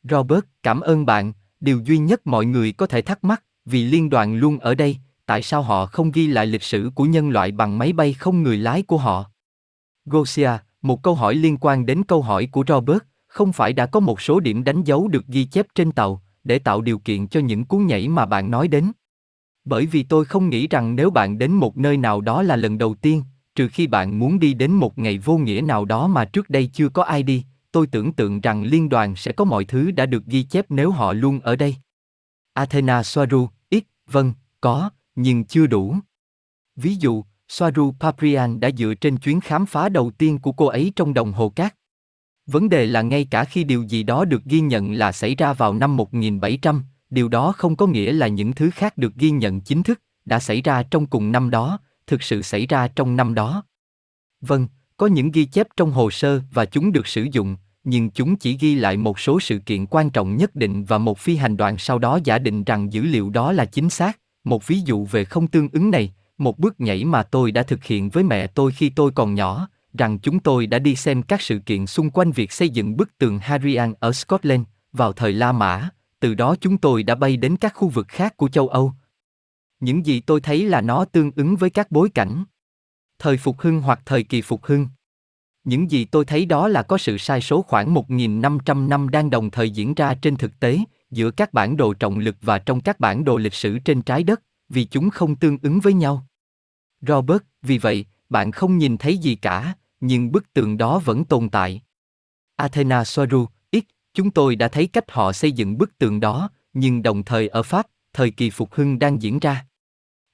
Robert, 0.02 0.44
cảm 0.62 0.80
ơn 0.80 1.06
bạn, 1.06 1.32
điều 1.60 1.80
duy 1.80 1.98
nhất 1.98 2.26
mọi 2.26 2.46
người 2.46 2.72
có 2.72 2.86
thể 2.86 3.02
thắc 3.02 3.24
mắc, 3.24 3.44
vì 3.64 3.84
liên 3.84 4.10
đoàn 4.10 4.34
luôn 4.34 4.58
ở 4.58 4.74
đây, 4.74 4.96
tại 5.26 5.42
sao 5.42 5.62
họ 5.62 5.86
không 5.86 6.10
ghi 6.10 6.26
lại 6.26 6.46
lịch 6.46 6.62
sử 6.62 6.90
của 6.94 7.04
nhân 7.04 7.30
loại 7.30 7.52
bằng 7.52 7.78
máy 7.78 7.92
bay 7.92 8.12
không 8.12 8.42
người 8.42 8.56
lái 8.56 8.82
của 8.82 8.98
họ? 8.98 9.30
Gosia, 10.04 10.50
một 10.82 11.02
câu 11.02 11.14
hỏi 11.14 11.34
liên 11.34 11.56
quan 11.60 11.86
đến 11.86 12.04
câu 12.04 12.22
hỏi 12.22 12.48
của 12.52 12.64
Robert, 12.68 13.02
không 13.26 13.52
phải 13.52 13.72
đã 13.72 13.86
có 13.86 14.00
một 14.00 14.20
số 14.20 14.40
điểm 14.40 14.64
đánh 14.64 14.84
dấu 14.84 15.08
được 15.08 15.26
ghi 15.26 15.44
chép 15.44 15.66
trên 15.74 15.92
tàu, 15.92 16.22
để 16.44 16.58
tạo 16.58 16.80
điều 16.80 16.98
kiện 16.98 17.28
cho 17.28 17.40
những 17.40 17.64
cú 17.64 17.78
nhảy 17.78 18.08
mà 18.08 18.26
bạn 18.26 18.50
nói 18.50 18.68
đến. 18.68 18.92
Bởi 19.70 19.86
vì 19.86 20.02
tôi 20.02 20.24
không 20.24 20.50
nghĩ 20.50 20.68
rằng 20.68 20.96
nếu 20.96 21.10
bạn 21.10 21.38
đến 21.38 21.52
một 21.52 21.76
nơi 21.76 21.96
nào 21.96 22.20
đó 22.20 22.42
là 22.42 22.56
lần 22.56 22.78
đầu 22.78 22.94
tiên, 22.94 23.22
trừ 23.54 23.68
khi 23.68 23.86
bạn 23.86 24.18
muốn 24.18 24.38
đi 24.38 24.54
đến 24.54 24.72
một 24.72 24.98
ngày 24.98 25.18
vô 25.18 25.38
nghĩa 25.38 25.60
nào 25.60 25.84
đó 25.84 26.06
mà 26.06 26.24
trước 26.24 26.50
đây 26.50 26.70
chưa 26.72 26.88
có 26.88 27.02
ai 27.02 27.22
đi, 27.22 27.44
tôi 27.72 27.86
tưởng 27.86 28.12
tượng 28.12 28.40
rằng 28.40 28.62
liên 28.62 28.88
đoàn 28.88 29.16
sẽ 29.16 29.32
có 29.32 29.44
mọi 29.44 29.64
thứ 29.64 29.90
đã 29.90 30.06
được 30.06 30.26
ghi 30.26 30.42
chép 30.42 30.66
nếu 30.68 30.90
họ 30.90 31.12
luôn 31.12 31.40
ở 31.40 31.56
đây. 31.56 31.76
Athena 32.52 33.02
Soaru, 33.02 33.48
ít, 33.70 33.84
vâng, 34.10 34.32
có, 34.60 34.90
nhưng 35.14 35.44
chưa 35.44 35.66
đủ. 35.66 35.96
Ví 36.76 36.94
dụ, 36.94 37.24
Soaru 37.48 37.94
Paprian 38.00 38.60
đã 38.60 38.70
dựa 38.70 38.94
trên 38.94 39.16
chuyến 39.16 39.40
khám 39.40 39.66
phá 39.66 39.88
đầu 39.88 40.10
tiên 40.10 40.38
của 40.38 40.52
cô 40.52 40.66
ấy 40.66 40.92
trong 40.96 41.14
đồng 41.14 41.32
hồ 41.32 41.48
cát. 41.48 41.74
Vấn 42.46 42.68
đề 42.68 42.86
là 42.86 43.02
ngay 43.02 43.26
cả 43.30 43.44
khi 43.44 43.64
điều 43.64 43.82
gì 43.82 44.02
đó 44.02 44.24
được 44.24 44.44
ghi 44.44 44.60
nhận 44.60 44.92
là 44.92 45.12
xảy 45.12 45.34
ra 45.34 45.52
vào 45.52 45.74
năm 45.74 45.96
1700, 45.96 46.84
điều 47.10 47.28
đó 47.28 47.52
không 47.52 47.76
có 47.76 47.86
nghĩa 47.86 48.12
là 48.12 48.28
những 48.28 48.52
thứ 48.52 48.70
khác 48.70 48.98
được 48.98 49.14
ghi 49.14 49.30
nhận 49.30 49.60
chính 49.60 49.82
thức, 49.82 50.00
đã 50.24 50.38
xảy 50.38 50.62
ra 50.62 50.82
trong 50.82 51.06
cùng 51.06 51.32
năm 51.32 51.50
đó, 51.50 51.78
thực 52.06 52.22
sự 52.22 52.42
xảy 52.42 52.66
ra 52.66 52.88
trong 52.88 53.16
năm 53.16 53.34
đó. 53.34 53.64
Vâng, 54.40 54.68
có 54.96 55.06
những 55.06 55.30
ghi 55.30 55.44
chép 55.44 55.66
trong 55.76 55.90
hồ 55.90 56.10
sơ 56.10 56.40
và 56.52 56.64
chúng 56.64 56.92
được 56.92 57.06
sử 57.06 57.26
dụng, 57.32 57.56
nhưng 57.84 58.10
chúng 58.10 58.36
chỉ 58.36 58.56
ghi 58.60 58.74
lại 58.74 58.96
một 58.96 59.18
số 59.18 59.40
sự 59.40 59.58
kiện 59.58 59.86
quan 59.86 60.10
trọng 60.10 60.36
nhất 60.36 60.54
định 60.54 60.84
và 60.84 60.98
một 60.98 61.18
phi 61.18 61.36
hành 61.36 61.56
đoàn 61.56 61.78
sau 61.78 61.98
đó 61.98 62.18
giả 62.24 62.38
định 62.38 62.64
rằng 62.64 62.92
dữ 62.92 63.02
liệu 63.02 63.30
đó 63.30 63.52
là 63.52 63.64
chính 63.64 63.90
xác. 63.90 64.18
Một 64.44 64.66
ví 64.66 64.80
dụ 64.80 65.04
về 65.04 65.24
không 65.24 65.46
tương 65.46 65.68
ứng 65.72 65.90
này, 65.90 66.12
một 66.38 66.58
bước 66.58 66.80
nhảy 66.80 67.04
mà 67.04 67.22
tôi 67.22 67.52
đã 67.52 67.62
thực 67.62 67.84
hiện 67.84 68.10
với 68.10 68.24
mẹ 68.24 68.46
tôi 68.46 68.72
khi 68.72 68.90
tôi 68.90 69.10
còn 69.10 69.34
nhỏ, 69.34 69.68
rằng 69.98 70.18
chúng 70.18 70.40
tôi 70.40 70.66
đã 70.66 70.78
đi 70.78 70.96
xem 70.96 71.22
các 71.22 71.40
sự 71.40 71.58
kiện 71.58 71.86
xung 71.86 72.10
quanh 72.10 72.32
việc 72.32 72.52
xây 72.52 72.68
dựng 72.68 72.96
bức 72.96 73.18
tường 73.18 73.38
Hadrian 73.38 73.94
ở 74.00 74.12
Scotland 74.12 74.62
vào 74.92 75.12
thời 75.12 75.32
La 75.32 75.52
Mã, 75.52 75.88
từ 76.20 76.34
đó 76.34 76.54
chúng 76.60 76.78
tôi 76.78 77.02
đã 77.02 77.14
bay 77.14 77.36
đến 77.36 77.56
các 77.56 77.74
khu 77.74 77.88
vực 77.88 78.08
khác 78.08 78.36
của 78.36 78.48
châu 78.48 78.68
Âu. 78.68 78.92
Những 79.80 80.06
gì 80.06 80.20
tôi 80.20 80.40
thấy 80.40 80.64
là 80.64 80.80
nó 80.80 81.04
tương 81.04 81.30
ứng 81.36 81.56
với 81.56 81.70
các 81.70 81.90
bối 81.90 82.10
cảnh. 82.10 82.44
Thời 83.18 83.36
phục 83.36 83.60
hưng 83.60 83.80
hoặc 83.80 84.00
thời 84.04 84.22
kỳ 84.22 84.42
phục 84.42 84.64
hưng. 84.64 84.88
Những 85.64 85.90
gì 85.90 86.04
tôi 86.04 86.24
thấy 86.24 86.46
đó 86.46 86.68
là 86.68 86.82
có 86.82 86.98
sự 86.98 87.18
sai 87.18 87.40
số 87.40 87.62
khoảng 87.62 87.94
1.500 87.94 88.88
năm 88.88 89.08
đang 89.08 89.30
đồng 89.30 89.50
thời 89.50 89.70
diễn 89.70 89.94
ra 89.94 90.14
trên 90.14 90.36
thực 90.36 90.60
tế, 90.60 90.78
giữa 91.10 91.30
các 91.30 91.52
bản 91.52 91.76
đồ 91.76 91.94
trọng 91.94 92.18
lực 92.18 92.36
và 92.42 92.58
trong 92.58 92.80
các 92.80 93.00
bản 93.00 93.24
đồ 93.24 93.36
lịch 93.36 93.54
sử 93.54 93.78
trên 93.78 94.02
trái 94.02 94.22
đất, 94.22 94.42
vì 94.68 94.84
chúng 94.84 95.10
không 95.10 95.36
tương 95.36 95.58
ứng 95.62 95.80
với 95.80 95.92
nhau. 95.92 96.26
Robert, 97.00 97.42
vì 97.62 97.78
vậy, 97.78 98.04
bạn 98.28 98.52
không 98.52 98.78
nhìn 98.78 98.96
thấy 98.96 99.18
gì 99.18 99.34
cả, 99.34 99.74
nhưng 100.00 100.32
bức 100.32 100.52
tường 100.52 100.76
đó 100.76 100.98
vẫn 100.98 101.24
tồn 101.24 101.48
tại. 101.48 101.82
Athena 102.56 103.04
Soaru, 103.04 103.46
chúng 104.14 104.30
tôi 104.30 104.56
đã 104.56 104.68
thấy 104.68 104.86
cách 104.86 105.10
họ 105.10 105.32
xây 105.32 105.52
dựng 105.52 105.78
bức 105.78 105.98
tường 105.98 106.20
đó, 106.20 106.50
nhưng 106.72 107.02
đồng 107.02 107.24
thời 107.24 107.48
ở 107.48 107.62
Pháp, 107.62 107.86
thời 108.12 108.30
kỳ 108.30 108.50
phục 108.50 108.74
hưng 108.74 108.98
đang 108.98 109.22
diễn 109.22 109.38
ra. 109.38 109.66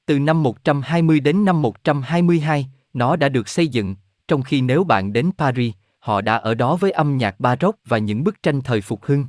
Từ 0.07 0.19
năm 0.19 0.43
120 0.43 1.21
đến 1.21 1.45
năm 1.45 1.63
122, 1.63 2.67
nó 2.93 3.17
đã 3.17 3.29
được 3.29 3.49
xây 3.49 3.69
dựng, 3.69 3.97
trong 4.29 4.43
khi 4.43 4.61
nếu 4.61 4.85
bạn 4.85 5.13
đến 5.13 5.31
Paris, 5.39 5.75
họ 5.99 6.21
đã 6.21 6.37
ở 6.37 6.55
đó 6.55 6.77
với 6.77 6.91
âm 6.91 7.19
nhạc 7.19 7.41
Baroque 7.41 7.79
và 7.85 7.99
những 7.99 8.25
bức 8.25 8.43
tranh 8.43 8.61
thời 8.61 8.81
phục 8.81 9.05
hưng. 9.05 9.27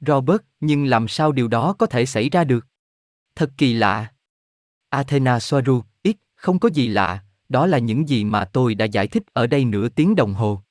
Robert, 0.00 0.40
nhưng 0.60 0.84
làm 0.84 1.08
sao 1.08 1.32
điều 1.32 1.48
đó 1.48 1.72
có 1.78 1.86
thể 1.86 2.06
xảy 2.06 2.30
ra 2.30 2.44
được? 2.44 2.66
Thật 3.36 3.50
kỳ 3.56 3.72
lạ. 3.72 4.12
Athena 4.88 5.40
Soaru, 5.40 5.82
ít, 6.02 6.16
không 6.34 6.58
có 6.58 6.68
gì 6.72 6.88
lạ, 6.88 7.22
đó 7.48 7.66
là 7.66 7.78
những 7.78 8.08
gì 8.08 8.24
mà 8.24 8.44
tôi 8.44 8.74
đã 8.74 8.84
giải 8.84 9.06
thích 9.06 9.22
ở 9.32 9.46
đây 9.46 9.64
nửa 9.64 9.88
tiếng 9.88 10.14
đồng 10.14 10.34
hồ. 10.34 10.62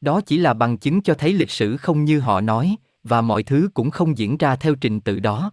Đó 0.00 0.20
chỉ 0.20 0.38
là 0.38 0.54
bằng 0.54 0.78
chứng 0.78 1.02
cho 1.02 1.14
thấy 1.14 1.32
lịch 1.32 1.50
sử 1.50 1.76
không 1.76 2.04
như 2.04 2.20
họ 2.20 2.40
nói, 2.40 2.76
và 3.04 3.20
mọi 3.20 3.42
thứ 3.42 3.70
cũng 3.74 3.90
không 3.90 4.18
diễn 4.18 4.36
ra 4.36 4.56
theo 4.56 4.74
trình 4.74 5.00
tự 5.00 5.20
đó. 5.20 5.52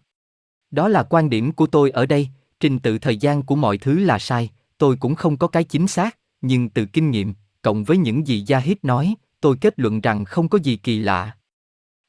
Đó 0.71 0.87
là 0.87 1.03
quan 1.03 1.29
điểm 1.29 1.51
của 1.51 1.67
tôi 1.67 1.89
ở 1.89 2.05
đây, 2.05 2.29
trình 2.59 2.79
tự 2.79 2.97
thời 2.97 3.17
gian 3.17 3.43
của 3.43 3.55
mọi 3.55 3.77
thứ 3.77 3.99
là 3.99 4.19
sai, 4.19 4.49
tôi 4.77 4.95
cũng 4.95 5.15
không 5.15 5.37
có 5.37 5.47
cái 5.47 5.63
chính 5.63 5.87
xác, 5.87 6.17
nhưng 6.41 6.69
từ 6.69 6.85
kinh 6.85 7.11
nghiệm, 7.11 7.33
cộng 7.61 7.83
với 7.83 7.97
những 7.97 8.27
gì 8.27 8.45
Yahid 8.49 8.77
nói, 8.83 9.15
tôi 9.41 9.57
kết 9.61 9.79
luận 9.79 10.01
rằng 10.01 10.25
không 10.25 10.49
có 10.49 10.59
gì 10.63 10.75
kỳ 10.77 10.99
lạ. 10.99 11.31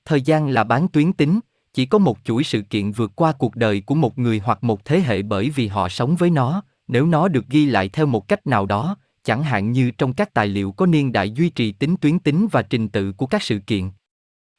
Thời 0.05 0.23
gian 0.23 0.49
là 0.49 0.65
bán 0.65 0.89
tuyến 0.89 1.13
tính, 1.13 1.41
chỉ 1.75 1.87
có 1.87 1.99
một 1.99 2.19
chuỗi 2.25 2.45
sự 2.45 2.63
kiện 2.63 2.93
vượt 2.93 3.13
qua 3.15 3.33
cuộc 3.33 3.57
đời 3.57 3.81
của 3.81 3.95
một 3.95 4.19
người 4.19 4.41
hoặc 4.45 4.65
một 4.65 4.85
thế 4.85 5.01
hệ 5.01 5.23
bởi 5.23 5.51
vì 5.51 5.67
họ 5.67 5.89
sống 5.89 6.17
với 6.17 6.31
nó, 6.31 6.63
nếu 6.89 7.07
nó 7.07 7.29
được 7.29 7.49
ghi 7.49 7.67
lại 7.67 7.89
theo 7.89 8.07
một 8.07 8.29
cách 8.29 8.47
nào 8.47 8.67
đó, 8.67 8.97
chẳng 9.27 9.43
hạn 9.43 9.73
như 9.73 9.91
trong 9.91 10.13
các 10.13 10.35
tài 10.35 10.49
liệu 10.49 10.73
có 10.73 10.87
niên 10.87 11.13
đại 11.13 11.31
duy 11.31 11.51
trì 11.51 11.73
tính 11.73 11.97
tuyến 12.01 12.19
tính 12.19 12.47
và 12.53 12.63
trình 12.63 12.89
tự 12.89 13.13
của 13.13 13.27
các 13.27 13.43
sự 13.43 13.59
kiện. 13.59 13.91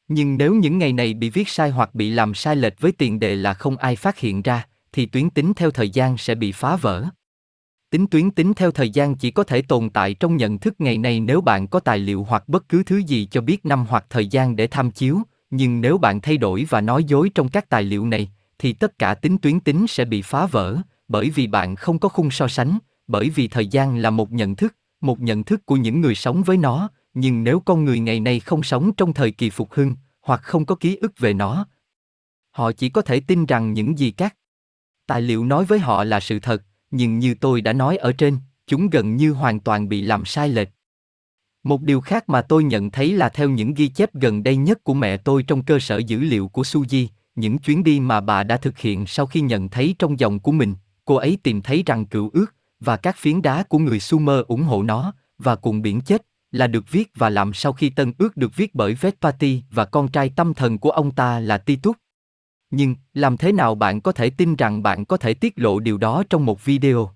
Nhưng 0.08 0.36
nếu 0.38 0.54
những 0.54 0.78
ngày 0.78 0.92
này 0.92 1.14
bị 1.14 1.30
viết 1.30 1.48
sai 1.48 1.70
hoặc 1.70 1.94
bị 1.94 2.10
làm 2.10 2.34
sai 2.34 2.56
lệch 2.56 2.80
với 2.80 2.92
tiền 2.92 3.20
đề 3.20 3.34
là 3.34 3.54
không 3.54 3.76
ai 3.76 3.96
phát 3.96 4.18
hiện 4.18 4.42
ra, 4.42 4.66
thì 4.92 5.06
tuyến 5.06 5.30
tính 5.30 5.52
theo 5.56 5.70
thời 5.70 5.90
gian 5.90 6.18
sẽ 6.18 6.34
bị 6.34 6.52
phá 6.52 6.76
vỡ. 6.76 7.04
Tính 7.90 8.06
tuyến 8.06 8.30
tính 8.30 8.54
theo 8.54 8.70
thời 8.70 8.90
gian 8.90 9.14
chỉ 9.14 9.30
có 9.30 9.44
thể 9.44 9.62
tồn 9.62 9.90
tại 9.90 10.14
trong 10.14 10.36
nhận 10.36 10.58
thức 10.58 10.74
ngày 10.78 10.98
nay 10.98 11.20
nếu 11.20 11.40
bạn 11.40 11.66
có 11.66 11.80
tài 11.80 11.98
liệu 11.98 12.24
hoặc 12.24 12.48
bất 12.48 12.68
cứ 12.68 12.82
thứ 12.82 12.96
gì 12.96 13.28
cho 13.30 13.40
biết 13.40 13.66
năm 13.66 13.86
hoặc 13.88 14.06
thời 14.10 14.26
gian 14.26 14.56
để 14.56 14.66
tham 14.66 14.90
chiếu, 14.90 15.18
nhưng 15.50 15.80
nếu 15.80 15.98
bạn 15.98 16.20
thay 16.20 16.36
đổi 16.36 16.66
và 16.68 16.80
nói 16.80 17.04
dối 17.04 17.30
trong 17.34 17.48
các 17.48 17.68
tài 17.68 17.82
liệu 17.82 18.06
này, 18.06 18.30
thì 18.58 18.72
tất 18.72 18.98
cả 18.98 19.14
tính 19.14 19.38
tuyến 19.38 19.60
tính 19.60 19.86
sẽ 19.88 20.04
bị 20.04 20.22
phá 20.22 20.46
vỡ, 20.46 20.76
bởi 21.08 21.30
vì 21.30 21.46
bạn 21.46 21.76
không 21.76 21.98
có 21.98 22.08
khung 22.08 22.30
so 22.30 22.48
sánh, 22.48 22.78
bởi 23.08 23.30
vì 23.30 23.48
thời 23.48 23.66
gian 23.66 23.98
là 23.98 24.10
một 24.10 24.32
nhận 24.32 24.56
thức, 24.56 24.76
một 25.00 25.20
nhận 25.20 25.44
thức 25.44 25.66
của 25.66 25.76
những 25.76 26.00
người 26.00 26.14
sống 26.14 26.42
với 26.42 26.56
nó, 26.56 26.90
nhưng 27.14 27.44
nếu 27.44 27.60
con 27.60 27.84
người 27.84 27.98
ngày 27.98 28.20
nay 28.20 28.40
không 28.40 28.62
sống 28.62 28.92
trong 28.92 29.14
thời 29.14 29.30
kỳ 29.30 29.50
phục 29.50 29.72
hưng, 29.72 29.94
hoặc 30.20 30.40
không 30.42 30.66
có 30.66 30.74
ký 30.74 30.96
ức 30.96 31.18
về 31.18 31.34
nó, 31.34 31.66
họ 32.58 32.72
chỉ 32.72 32.88
có 32.88 33.02
thể 33.02 33.20
tin 33.20 33.46
rằng 33.46 33.72
những 33.72 33.98
gì 33.98 34.10
các 34.10 34.36
tài 35.06 35.22
liệu 35.22 35.44
nói 35.44 35.64
với 35.64 35.78
họ 35.78 36.04
là 36.04 36.20
sự 36.20 36.40
thật, 36.40 36.62
nhưng 36.90 37.18
như 37.18 37.34
tôi 37.34 37.60
đã 37.60 37.72
nói 37.72 37.96
ở 37.96 38.12
trên, 38.12 38.38
chúng 38.66 38.90
gần 38.90 39.16
như 39.16 39.32
hoàn 39.32 39.60
toàn 39.60 39.88
bị 39.88 40.02
làm 40.02 40.24
sai 40.24 40.48
lệch. 40.48 40.68
Một 41.62 41.82
điều 41.82 42.00
khác 42.00 42.28
mà 42.28 42.42
tôi 42.42 42.64
nhận 42.64 42.90
thấy 42.90 43.12
là 43.12 43.28
theo 43.28 43.50
những 43.50 43.74
ghi 43.74 43.88
chép 43.88 44.14
gần 44.14 44.42
đây 44.42 44.56
nhất 44.56 44.84
của 44.84 44.94
mẹ 44.94 45.16
tôi 45.16 45.42
trong 45.42 45.62
cơ 45.62 45.78
sở 45.78 45.98
dữ 45.98 46.20
liệu 46.20 46.48
của 46.48 46.62
Suji, 46.62 47.06
những 47.34 47.58
chuyến 47.58 47.84
đi 47.84 48.00
mà 48.00 48.20
bà 48.20 48.42
đã 48.42 48.56
thực 48.56 48.78
hiện 48.78 49.06
sau 49.06 49.26
khi 49.26 49.40
nhận 49.40 49.68
thấy 49.68 49.94
trong 49.98 50.20
dòng 50.20 50.38
của 50.38 50.52
mình, 50.52 50.74
cô 51.04 51.14
ấy 51.14 51.38
tìm 51.42 51.62
thấy 51.62 51.82
rằng 51.86 52.06
cựu 52.06 52.30
ước 52.32 52.54
và 52.80 52.96
các 52.96 53.16
phiến 53.16 53.42
đá 53.42 53.62
của 53.62 53.78
người 53.78 54.00
Sumer 54.00 54.40
ủng 54.46 54.62
hộ 54.62 54.82
nó, 54.82 55.12
và 55.38 55.56
cùng 55.56 55.82
biển 55.82 56.00
chết, 56.00 56.26
là 56.52 56.66
được 56.66 56.84
viết 56.90 57.10
và 57.14 57.30
làm 57.30 57.52
sau 57.52 57.72
khi 57.72 57.90
tân 57.90 58.12
ước 58.18 58.36
được 58.36 58.56
viết 58.56 58.74
bởi 58.74 58.94
Vespati 58.94 59.62
và 59.70 59.84
con 59.84 60.08
trai 60.08 60.28
tâm 60.36 60.54
thần 60.54 60.78
của 60.78 60.90
ông 60.90 61.10
ta 61.10 61.40
là 61.40 61.58
Titus. 61.58 61.96
Nhưng, 62.70 62.94
làm 63.14 63.36
thế 63.36 63.52
nào 63.52 63.74
bạn 63.74 64.00
có 64.00 64.12
thể 64.12 64.30
tin 64.30 64.56
rằng 64.56 64.82
bạn 64.82 65.04
có 65.04 65.16
thể 65.16 65.34
tiết 65.34 65.52
lộ 65.56 65.78
điều 65.78 65.98
đó 65.98 66.22
trong 66.30 66.46
một 66.46 66.64
video? 66.64 67.10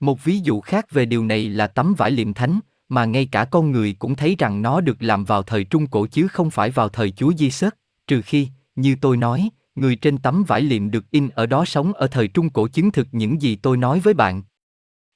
Một 0.00 0.24
ví 0.24 0.38
dụ 0.38 0.60
khác 0.60 0.90
về 0.90 1.06
điều 1.06 1.24
này 1.24 1.48
là 1.48 1.66
tấm 1.66 1.94
vải 1.94 2.10
liệm 2.10 2.34
thánh, 2.34 2.60
mà 2.88 3.04
ngay 3.04 3.28
cả 3.32 3.44
con 3.44 3.70
người 3.70 3.96
cũng 3.98 4.14
thấy 4.14 4.36
rằng 4.38 4.62
nó 4.62 4.80
được 4.80 5.02
làm 5.02 5.24
vào 5.24 5.42
thời 5.42 5.64
Trung 5.64 5.86
Cổ 5.86 6.06
chứ 6.06 6.28
không 6.28 6.50
phải 6.50 6.70
vào 6.70 6.88
thời 6.88 7.10
Chúa 7.10 7.32
Giêsu, 7.38 7.68
trừ 8.06 8.22
khi, 8.22 8.48
như 8.76 8.96
tôi 9.00 9.16
nói, 9.16 9.50
người 9.74 9.96
trên 9.96 10.18
tấm 10.18 10.44
vải 10.44 10.62
liệm 10.62 10.90
được 10.90 11.10
in 11.10 11.28
ở 11.28 11.46
đó 11.46 11.64
sống 11.64 11.92
ở 11.92 12.06
thời 12.06 12.28
Trung 12.28 12.50
Cổ 12.50 12.68
chứng 12.68 12.90
thực 12.90 13.08
những 13.12 13.42
gì 13.42 13.56
tôi 13.56 13.76
nói 13.76 14.00
với 14.00 14.14
bạn. 14.14 14.42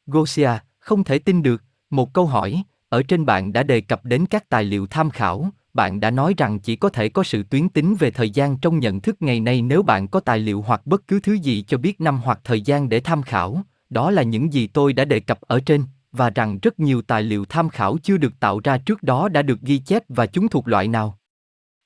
Gosia, 0.06 0.50
không 0.78 1.04
thể 1.04 1.18
tin 1.18 1.42
được, 1.42 1.62
một 1.90 2.12
câu 2.12 2.26
hỏi, 2.26 2.62
ở 2.88 3.02
trên 3.02 3.26
bạn 3.26 3.52
đã 3.52 3.62
đề 3.62 3.80
cập 3.80 4.04
đến 4.04 4.26
các 4.26 4.48
tài 4.48 4.64
liệu 4.64 4.86
tham 4.86 5.10
khảo, 5.10 5.50
bạn 5.74 6.00
đã 6.00 6.10
nói 6.10 6.34
rằng 6.36 6.58
chỉ 6.58 6.76
có 6.76 6.88
thể 6.88 7.08
có 7.08 7.22
sự 7.22 7.42
tuyến 7.42 7.68
tính 7.68 7.94
về 7.94 8.10
thời 8.10 8.30
gian 8.30 8.58
trong 8.58 8.78
nhận 8.78 9.00
thức 9.00 9.16
ngày 9.20 9.40
nay 9.40 9.62
nếu 9.62 9.82
bạn 9.82 10.08
có 10.08 10.20
tài 10.20 10.38
liệu 10.38 10.62
hoặc 10.62 10.86
bất 10.86 11.06
cứ 11.06 11.20
thứ 11.20 11.32
gì 11.32 11.64
cho 11.68 11.78
biết 11.78 12.00
năm 12.00 12.20
hoặc 12.24 12.40
thời 12.44 12.60
gian 12.60 12.88
để 12.88 13.00
tham 13.00 13.22
khảo, 13.22 13.62
đó 13.90 14.10
là 14.10 14.22
những 14.22 14.52
gì 14.52 14.66
tôi 14.66 14.92
đã 14.92 15.04
đề 15.04 15.20
cập 15.20 15.40
ở 15.40 15.60
trên, 15.60 15.84
và 16.12 16.30
rằng 16.30 16.58
rất 16.62 16.80
nhiều 16.80 17.02
tài 17.02 17.22
liệu 17.22 17.44
tham 17.44 17.68
khảo 17.68 17.98
chưa 18.02 18.16
được 18.16 18.40
tạo 18.40 18.60
ra 18.64 18.78
trước 18.78 19.02
đó 19.02 19.28
đã 19.28 19.42
được 19.42 19.60
ghi 19.60 19.78
chép 19.78 20.02
và 20.08 20.26
chúng 20.26 20.48
thuộc 20.48 20.68
loại 20.68 20.88
nào. 20.88 21.18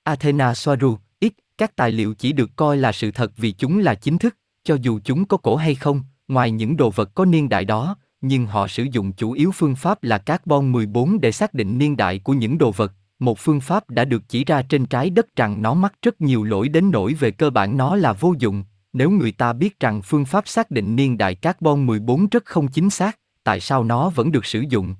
Athena 0.05 0.55
Soaru, 0.55 0.99
ít. 1.21 1.33
các 1.59 1.77
tài 1.77 1.93
liệu 1.93 2.15
chỉ 2.15 2.33
được 2.33 2.51
coi 2.57 2.77
là 2.77 2.93
sự 2.93 3.11
thật 3.11 3.33
vì 3.37 3.53
chúng 3.53 3.79
là 3.79 3.95
chính 3.95 4.19
thức, 4.19 4.37
cho 4.65 4.77
dù 4.83 5.01
chúng 5.05 5.25
có 5.25 5.37
cổ 5.37 5.57
hay 5.57 5.75
không, 5.75 6.03
ngoài 6.29 6.51
những 6.51 6.77
đồ 6.77 6.91
vật 6.91 7.11
có 7.15 7.25
niên 7.25 7.49
đại 7.49 7.65
đó, 7.65 7.97
nhưng 8.21 8.47
họ 8.47 8.69
sử 8.69 8.87
dụng 8.93 9.13
chủ 9.13 9.33
yếu 9.33 9.53
phương 9.53 9.77
pháp 9.77 10.05
là 10.05 10.19
carbon 10.19 10.73
14 10.73 11.21
để 11.21 11.33
xác 11.33 11.55
định 11.55 11.79
niên 11.79 11.97
đại 11.97 12.19
của 12.19 12.33
những 12.33 12.59
đồ 12.59 12.71
vật, 12.71 12.93
một 13.19 13.39
phương 13.39 13.61
pháp 13.61 13.91
đã 13.91 14.05
được 14.05 14.23
chỉ 14.29 14.45
ra 14.45 14.63
trên 14.63 14.87
trái 14.87 15.11
đất 15.11 15.37
rằng 15.37 15.63
nó 15.63 15.75
mắc 15.75 15.95
rất 16.03 16.21
nhiều 16.21 16.45
lỗi 16.45 16.69
đến 16.69 16.91
nỗi 16.91 17.15
về 17.15 17.31
cơ 17.31 17.51
bản 17.51 17.77
nó 17.77 17.97
là 17.97 18.13
vô 18.13 18.35
dụng, 18.39 18.65
nếu 18.93 19.11
người 19.11 19.33
ta 19.33 19.53
biết 19.53 19.81
rằng 19.81 20.03
phương 20.03 20.25
pháp 20.25 20.49
xác 20.49 20.71
định 20.71 20.97
niên 20.97 21.19
đại 21.19 21.35
carbon 21.35 21.87
14 21.87 22.27
rất 22.29 22.45
không 22.45 22.69
chính 22.69 22.91
xác, 22.91 23.19
tại 23.45 23.61
sao 23.61 23.85
nó 23.85 24.11
vẫn 24.11 24.33
được 24.33 24.47
sử 24.47 24.65
dụng? 24.69 24.95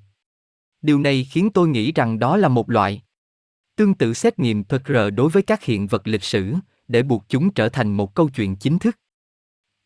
Điều 0.81 0.99
này 0.99 1.27
khiến 1.31 1.49
tôi 1.49 1.67
nghĩ 1.67 1.91
rằng 1.91 2.19
đó 2.19 2.37
là 2.37 2.47
một 2.47 2.69
loại 2.69 3.01
tương 3.75 3.93
tự 3.93 4.13
xét 4.13 4.39
nghiệm 4.39 4.63
PCR 4.63 4.93
đối 5.15 5.29
với 5.29 5.43
các 5.43 5.63
hiện 5.63 5.87
vật 5.87 6.07
lịch 6.07 6.23
sử, 6.23 6.53
để 6.87 7.03
buộc 7.03 7.25
chúng 7.29 7.53
trở 7.53 7.69
thành 7.69 7.93
một 7.93 8.15
câu 8.15 8.29
chuyện 8.29 8.55
chính 8.55 8.79
thức. 8.79 8.97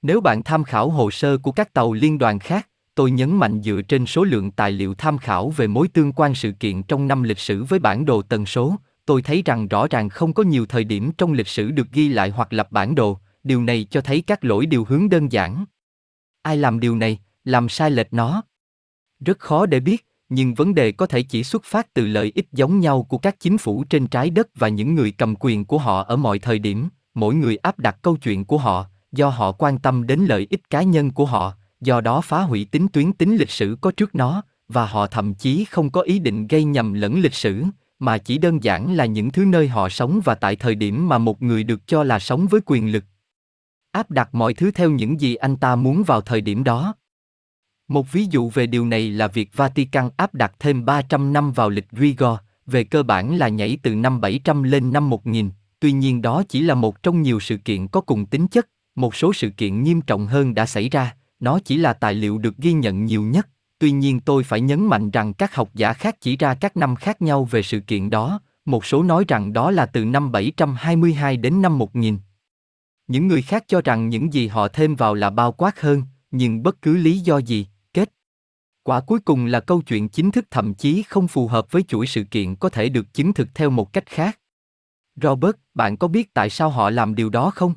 Nếu 0.02 0.22
bạn 0.22 0.44
tham 0.44 0.64
khảo 0.64 0.90
hồ 0.90 1.12
sơ 1.12 1.38
của 1.38 1.52
các 1.52 1.74
tàu 1.74 1.94
liên 1.94 2.18
đoàn 2.18 2.40
khác, 2.40 2.70
tôi 2.96 3.12
nhấn 3.12 3.36
mạnh 3.36 3.62
dựa 3.62 3.82
trên 3.82 4.06
số 4.06 4.24
lượng 4.24 4.52
tài 4.52 4.72
liệu 4.72 4.94
tham 4.94 5.18
khảo 5.18 5.50
về 5.50 5.68
mối 5.68 5.88
tương 5.88 6.12
quan 6.12 6.36
sự 6.36 6.52
kiện 6.52 6.84
trong 6.84 7.08
năm 7.08 7.24
lịch 7.24 7.40
sử 7.40 7.64
với 7.64 7.80
bản 7.80 8.06
đồ 8.06 8.22
tần 8.22 8.46
số, 8.46 8.76
tôi 9.06 9.22
thấy 9.22 9.42
rằng 9.46 9.68
rõ 9.68 9.88
ràng 9.88 10.10
không 10.10 10.34
có 10.34 10.44
nhiều 10.44 10.66
thời 10.66 10.84
điểm 10.84 11.12
trong 11.18 11.34
lịch 11.34 11.48
sử 11.48 11.72
được 11.72 11.92
ghi 11.92 12.08
lại 12.08 12.30
hoặc 12.30 12.54
lập 12.54 12.72
bản 12.72 12.96
đồ, 12.96 13.20
điều 13.44 13.64
này 13.64 13.88
cho 13.92 14.02
thấy 14.02 14.22
các 14.22 14.46
lỗi 14.46 14.66
điều 14.66 14.86
hướng 14.90 15.10
đơn 15.10 15.32
giản. 15.32 15.66
Ai 16.42 16.58
làm 16.58 16.80
điều 16.80 16.96
này, 16.96 17.20
làm 17.44 17.70
sai 17.70 17.92
lệch 17.92 18.14
nó? 18.14 18.44
Rất 19.20 19.40
khó 19.40 19.66
để 19.66 19.80
biết, 19.80 20.06
nhưng 20.30 20.54
vấn 20.54 20.76
đề 20.76 20.92
có 20.92 21.06
thể 21.06 21.22
chỉ 21.22 21.44
xuất 21.44 21.64
phát 21.64 21.94
từ 21.94 22.08
lợi 22.08 22.32
ích 22.36 22.48
giống 22.52 22.80
nhau 22.80 23.04
của 23.04 23.18
các 23.18 23.40
chính 23.40 23.58
phủ 23.58 23.84
trên 23.90 24.08
trái 24.08 24.30
đất 24.30 24.48
và 24.56 24.68
những 24.68 24.96
người 24.96 25.12
cầm 25.12 25.36
quyền 25.40 25.66
của 25.66 25.78
họ 25.78 26.04
ở 26.04 26.16
mọi 26.16 26.40
thời 26.40 26.60
điểm, 26.60 26.90
mỗi 27.14 27.36
người 27.36 27.58
áp 27.58 27.80
đặt 27.80 27.98
câu 28.02 28.18
chuyện 28.18 28.46
của 28.46 28.58
họ, 28.58 28.86
do 29.12 29.30
họ 29.30 29.52
quan 29.52 29.80
tâm 29.80 30.08
đến 30.08 30.20
lợi 30.20 30.48
ích 30.50 30.70
cá 30.70 30.82
nhân 30.82 31.12
của 31.12 31.26
họ, 31.26 31.54
do 31.86 32.02
đó 32.02 32.22
phá 32.22 32.42
hủy 32.42 32.68
tính 32.72 32.88
tuyến 32.88 33.14
tính 33.14 33.36
lịch 33.36 33.50
sử 33.50 33.78
có 33.82 33.92
trước 33.92 34.16
nó, 34.16 34.44
và 34.68 34.86
họ 34.86 35.08
thậm 35.08 35.34
chí 35.34 35.66
không 35.66 35.90
có 35.90 36.02
ý 36.02 36.20
định 36.20 36.48
gây 36.48 36.64
nhầm 36.64 36.94
lẫn 36.94 37.20
lịch 37.20 37.34
sử, 37.34 37.64
mà 38.00 38.18
chỉ 38.18 38.38
đơn 38.38 38.64
giản 38.64 38.96
là 38.96 39.06
những 39.06 39.32
thứ 39.32 39.46
nơi 39.46 39.68
họ 39.68 39.90
sống 39.90 40.20
và 40.24 40.36
tại 40.36 40.56
thời 40.56 40.76
điểm 40.76 41.10
mà 41.10 41.18
một 41.18 41.42
người 41.42 41.64
được 41.64 41.88
cho 41.88 42.04
là 42.04 42.20
sống 42.20 42.48
với 42.48 42.62
quyền 42.66 42.92
lực. 42.92 43.04
Áp 43.92 44.12
đặt 44.12 44.36
mọi 44.36 44.54
thứ 44.54 44.72
theo 44.72 44.92
những 44.92 45.22
gì 45.22 45.36
anh 45.36 45.56
ta 45.56 45.76
muốn 45.76 46.04
vào 46.04 46.22
thời 46.22 46.42
điểm 46.42 46.64
đó. 46.64 46.96
Một 47.88 48.12
ví 48.12 48.28
dụ 48.30 48.50
về 48.50 48.68
điều 48.68 48.86
này 48.86 49.10
là 49.10 49.28
việc 49.28 49.50
Vatican 49.54 50.10
áp 50.18 50.34
đặt 50.34 50.54
thêm 50.60 50.86
300 50.86 51.34
năm 51.34 51.52
vào 51.52 51.70
lịch 51.70 51.92
Grigor, 51.92 52.38
về 52.66 52.84
cơ 52.84 53.04
bản 53.04 53.38
là 53.38 53.48
nhảy 53.48 53.78
từ 53.84 53.96
năm 53.96 54.22
700 54.22 54.64
lên 54.64 54.94
năm 54.94 55.10
1000, 55.10 55.52
tuy 55.80 55.92
nhiên 55.92 56.22
đó 56.22 56.44
chỉ 56.50 56.62
là 56.62 56.76
một 56.76 57.04
trong 57.04 57.22
nhiều 57.22 57.40
sự 57.40 57.58
kiện 57.58 57.88
có 57.88 58.02
cùng 58.02 58.26
tính 58.26 58.48
chất, 58.48 58.70
một 58.96 59.16
số 59.16 59.34
sự 59.34 59.50
kiện 59.50 59.84
nghiêm 59.84 60.02
trọng 60.02 60.28
hơn 60.28 60.56
đã 60.56 60.66
xảy 60.66 60.90
ra, 60.90 61.16
nó 61.46 61.60
chỉ 61.66 61.78
là 61.78 61.94
tài 61.94 62.14
liệu 62.14 62.38
được 62.38 62.58
ghi 62.58 62.74
nhận 62.74 63.06
nhiều 63.06 63.22
nhất, 63.22 63.48
tuy 63.80 63.92
nhiên 63.92 64.20
tôi 64.20 64.44
phải 64.44 64.62
nhấn 64.62 64.86
mạnh 64.86 65.12
rằng 65.12 65.34
các 65.34 65.56
học 65.56 65.70
giả 65.74 65.94
khác 65.94 66.16
chỉ 66.22 66.38
ra 66.38 66.56
các 66.56 66.78
năm 66.78 66.96
khác 66.96 67.22
nhau 67.22 67.46
về 67.46 67.62
sự 67.62 67.80
kiện 67.80 68.10
đó, 68.10 68.40
một 68.66 68.86
số 68.86 69.04
nói 69.04 69.26
rằng 69.28 69.54
đó 69.54 69.72
là 69.72 69.86
từ 69.86 70.06
năm 70.06 70.32
722 70.32 71.38
đến 71.38 71.62
năm 71.62 71.78
1000. 71.78 72.20
Những 73.08 73.28
người 73.28 73.42
khác 73.42 73.64
cho 73.68 73.82
rằng 73.82 74.10
những 74.10 74.34
gì 74.34 74.48
họ 74.48 74.68
thêm 74.68 74.96
vào 74.96 75.14
là 75.14 75.30
bao 75.30 75.52
quát 75.52 75.82
hơn, 75.82 76.04
nhưng 76.32 76.64
bất 76.64 76.82
cứ 76.82 76.98
lý 76.98 77.20
do 77.20 77.38
gì, 77.38 77.68
kết. 77.94 78.10
Quả 78.84 79.02
cuối 79.02 79.20
cùng 79.20 79.46
là 79.46 79.60
câu 79.60 79.82
chuyện 79.82 80.10
chính 80.10 80.32
thức 80.32 80.46
thậm 80.52 80.74
chí 80.74 81.04
không 81.04 81.28
phù 81.28 81.48
hợp 81.48 81.72
với 81.72 81.84
chuỗi 81.84 82.08
sự 82.08 82.24
kiện 82.24 82.56
có 82.56 82.70
thể 82.70 82.90
được 82.90 83.14
chứng 83.14 83.34
thực 83.34 83.48
theo 83.56 83.70
một 83.70 83.94
cách 83.94 84.06
khác. 84.06 84.40
Robert, 85.22 85.56
bạn 85.74 85.98
có 85.98 86.08
biết 86.08 86.34
tại 86.34 86.50
sao 86.50 86.70
họ 86.70 86.90
làm 86.90 87.16
điều 87.16 87.30
đó 87.30 87.52
không? 87.56 87.74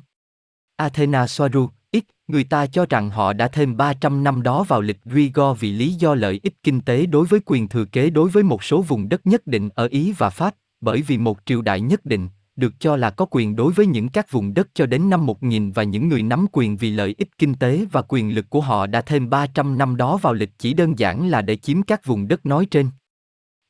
Athena 0.75 1.27
Soaru, 1.27 1.69
ít, 1.91 2.05
người 2.27 2.43
ta 2.43 2.65
cho 2.65 2.85
rằng 2.89 3.09
họ 3.09 3.33
đã 3.33 3.47
thêm 3.47 3.77
300 3.77 4.23
năm 4.23 4.43
đó 4.43 4.63
vào 4.63 4.81
lịch 4.81 5.03
Grigor 5.05 5.59
vì 5.59 5.71
lý 5.71 5.93
do 5.93 6.15
lợi 6.15 6.39
ích 6.43 6.53
kinh 6.63 6.81
tế 6.81 7.05
đối 7.05 7.25
với 7.25 7.39
quyền 7.45 7.67
thừa 7.67 7.85
kế 7.85 8.09
đối 8.09 8.29
với 8.29 8.43
một 8.43 8.63
số 8.63 8.81
vùng 8.81 9.09
đất 9.09 9.27
nhất 9.27 9.47
định 9.47 9.69
ở 9.75 9.87
Ý 9.91 10.13
và 10.17 10.29
Pháp, 10.29 10.55
bởi 10.81 11.01
vì 11.01 11.17
một 11.17 11.39
triều 11.45 11.61
đại 11.61 11.81
nhất 11.81 12.05
định, 12.05 12.29
được 12.55 12.79
cho 12.79 12.95
là 12.95 13.09
có 13.09 13.25
quyền 13.31 13.55
đối 13.55 13.73
với 13.73 13.85
những 13.85 14.09
các 14.09 14.31
vùng 14.31 14.53
đất 14.53 14.67
cho 14.73 14.85
đến 14.85 15.09
năm 15.09 15.25
1000 15.25 15.71
và 15.71 15.83
những 15.83 16.09
người 16.09 16.23
nắm 16.23 16.45
quyền 16.51 16.77
vì 16.77 16.89
lợi 16.89 17.15
ích 17.17 17.37
kinh 17.37 17.53
tế 17.53 17.85
và 17.91 18.01
quyền 18.07 18.35
lực 18.35 18.49
của 18.49 18.61
họ 18.61 18.87
đã 18.87 19.01
thêm 19.01 19.29
300 19.29 19.77
năm 19.77 19.95
đó 19.95 20.17
vào 20.17 20.33
lịch 20.33 20.51
chỉ 20.57 20.73
đơn 20.73 20.99
giản 20.99 21.29
là 21.29 21.41
để 21.41 21.55
chiếm 21.55 21.83
các 21.83 22.05
vùng 22.05 22.27
đất 22.27 22.45
nói 22.45 22.65
trên. 22.71 22.89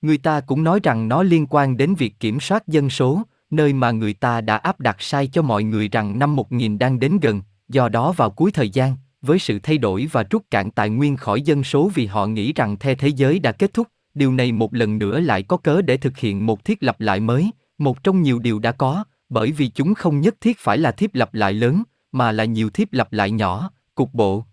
Người 0.02 0.18
ta 0.18 0.42
cũng 0.42 0.64
nói 0.64 0.80
rằng 0.84 1.08
nó 1.08 1.24
liên 1.24 1.46
quan 1.50 1.78
đến 1.78 1.96
việc 1.96 2.20
kiểm 2.20 2.40
soát 2.40 2.68
dân 2.68 2.90
số, 2.90 3.22
nơi 3.52 3.74
mà 3.74 3.92
người 3.92 4.14
ta 4.14 4.42
đã 4.42 4.58
áp 4.58 4.80
đặt 4.80 5.02
sai 5.02 5.28
cho 5.28 5.42
mọi 5.42 5.64
người 5.64 5.88
rằng 5.88 6.20
năm 6.20 6.36
1000 6.36 6.78
đang 6.78 7.00
đến 7.00 7.20
gần, 7.22 7.42
do 7.70 7.90
đó 7.90 8.12
vào 8.12 8.30
cuối 8.30 8.52
thời 8.52 8.70
gian, 8.70 8.96
với 9.22 9.40
sự 9.40 9.60
thay 9.64 9.78
đổi 9.78 10.08
và 10.12 10.24
rút 10.30 10.44
cạn 10.52 10.72
tài 10.72 10.90
nguyên 10.90 11.18
khỏi 11.18 11.42
dân 11.42 11.64
số 11.64 11.92
vì 11.94 12.06
họ 12.06 12.28
nghĩ 12.28 12.54
rằng 12.54 12.78
the 12.78 12.96
thế 12.96 13.08
giới 13.08 13.40
đã 13.40 13.52
kết 13.52 13.74
thúc, 13.74 13.88
điều 14.14 14.34
này 14.34 14.52
một 14.52 14.74
lần 14.74 15.00
nữa 15.00 15.20
lại 15.20 15.44
có 15.44 15.58
cớ 15.58 15.82
để 15.82 15.98
thực 15.98 16.18
hiện 16.18 16.46
một 16.46 16.66
thiết 16.66 16.84
lập 16.84 17.02
lại 17.02 17.20
mới, 17.20 17.52
một 17.78 18.04
trong 18.04 18.22
nhiều 18.22 18.40
điều 18.40 18.60
đã 18.60 18.72
có, 18.72 19.04
bởi 19.30 19.52
vì 19.52 19.68
chúng 19.68 19.94
không 19.94 20.22
nhất 20.22 20.36
thiết 20.42 20.60
phải 20.60 20.78
là 20.78 20.92
thiết 20.92 21.16
lập 21.16 21.34
lại 21.34 21.54
lớn, 21.54 21.84
mà 22.12 22.32
là 22.32 22.46
nhiều 22.46 22.70
thiết 22.70 22.88
lập 22.92 23.14
lại 23.14 23.32
nhỏ, 23.32 23.72
cục 23.96 24.14
bộ. 24.14 24.46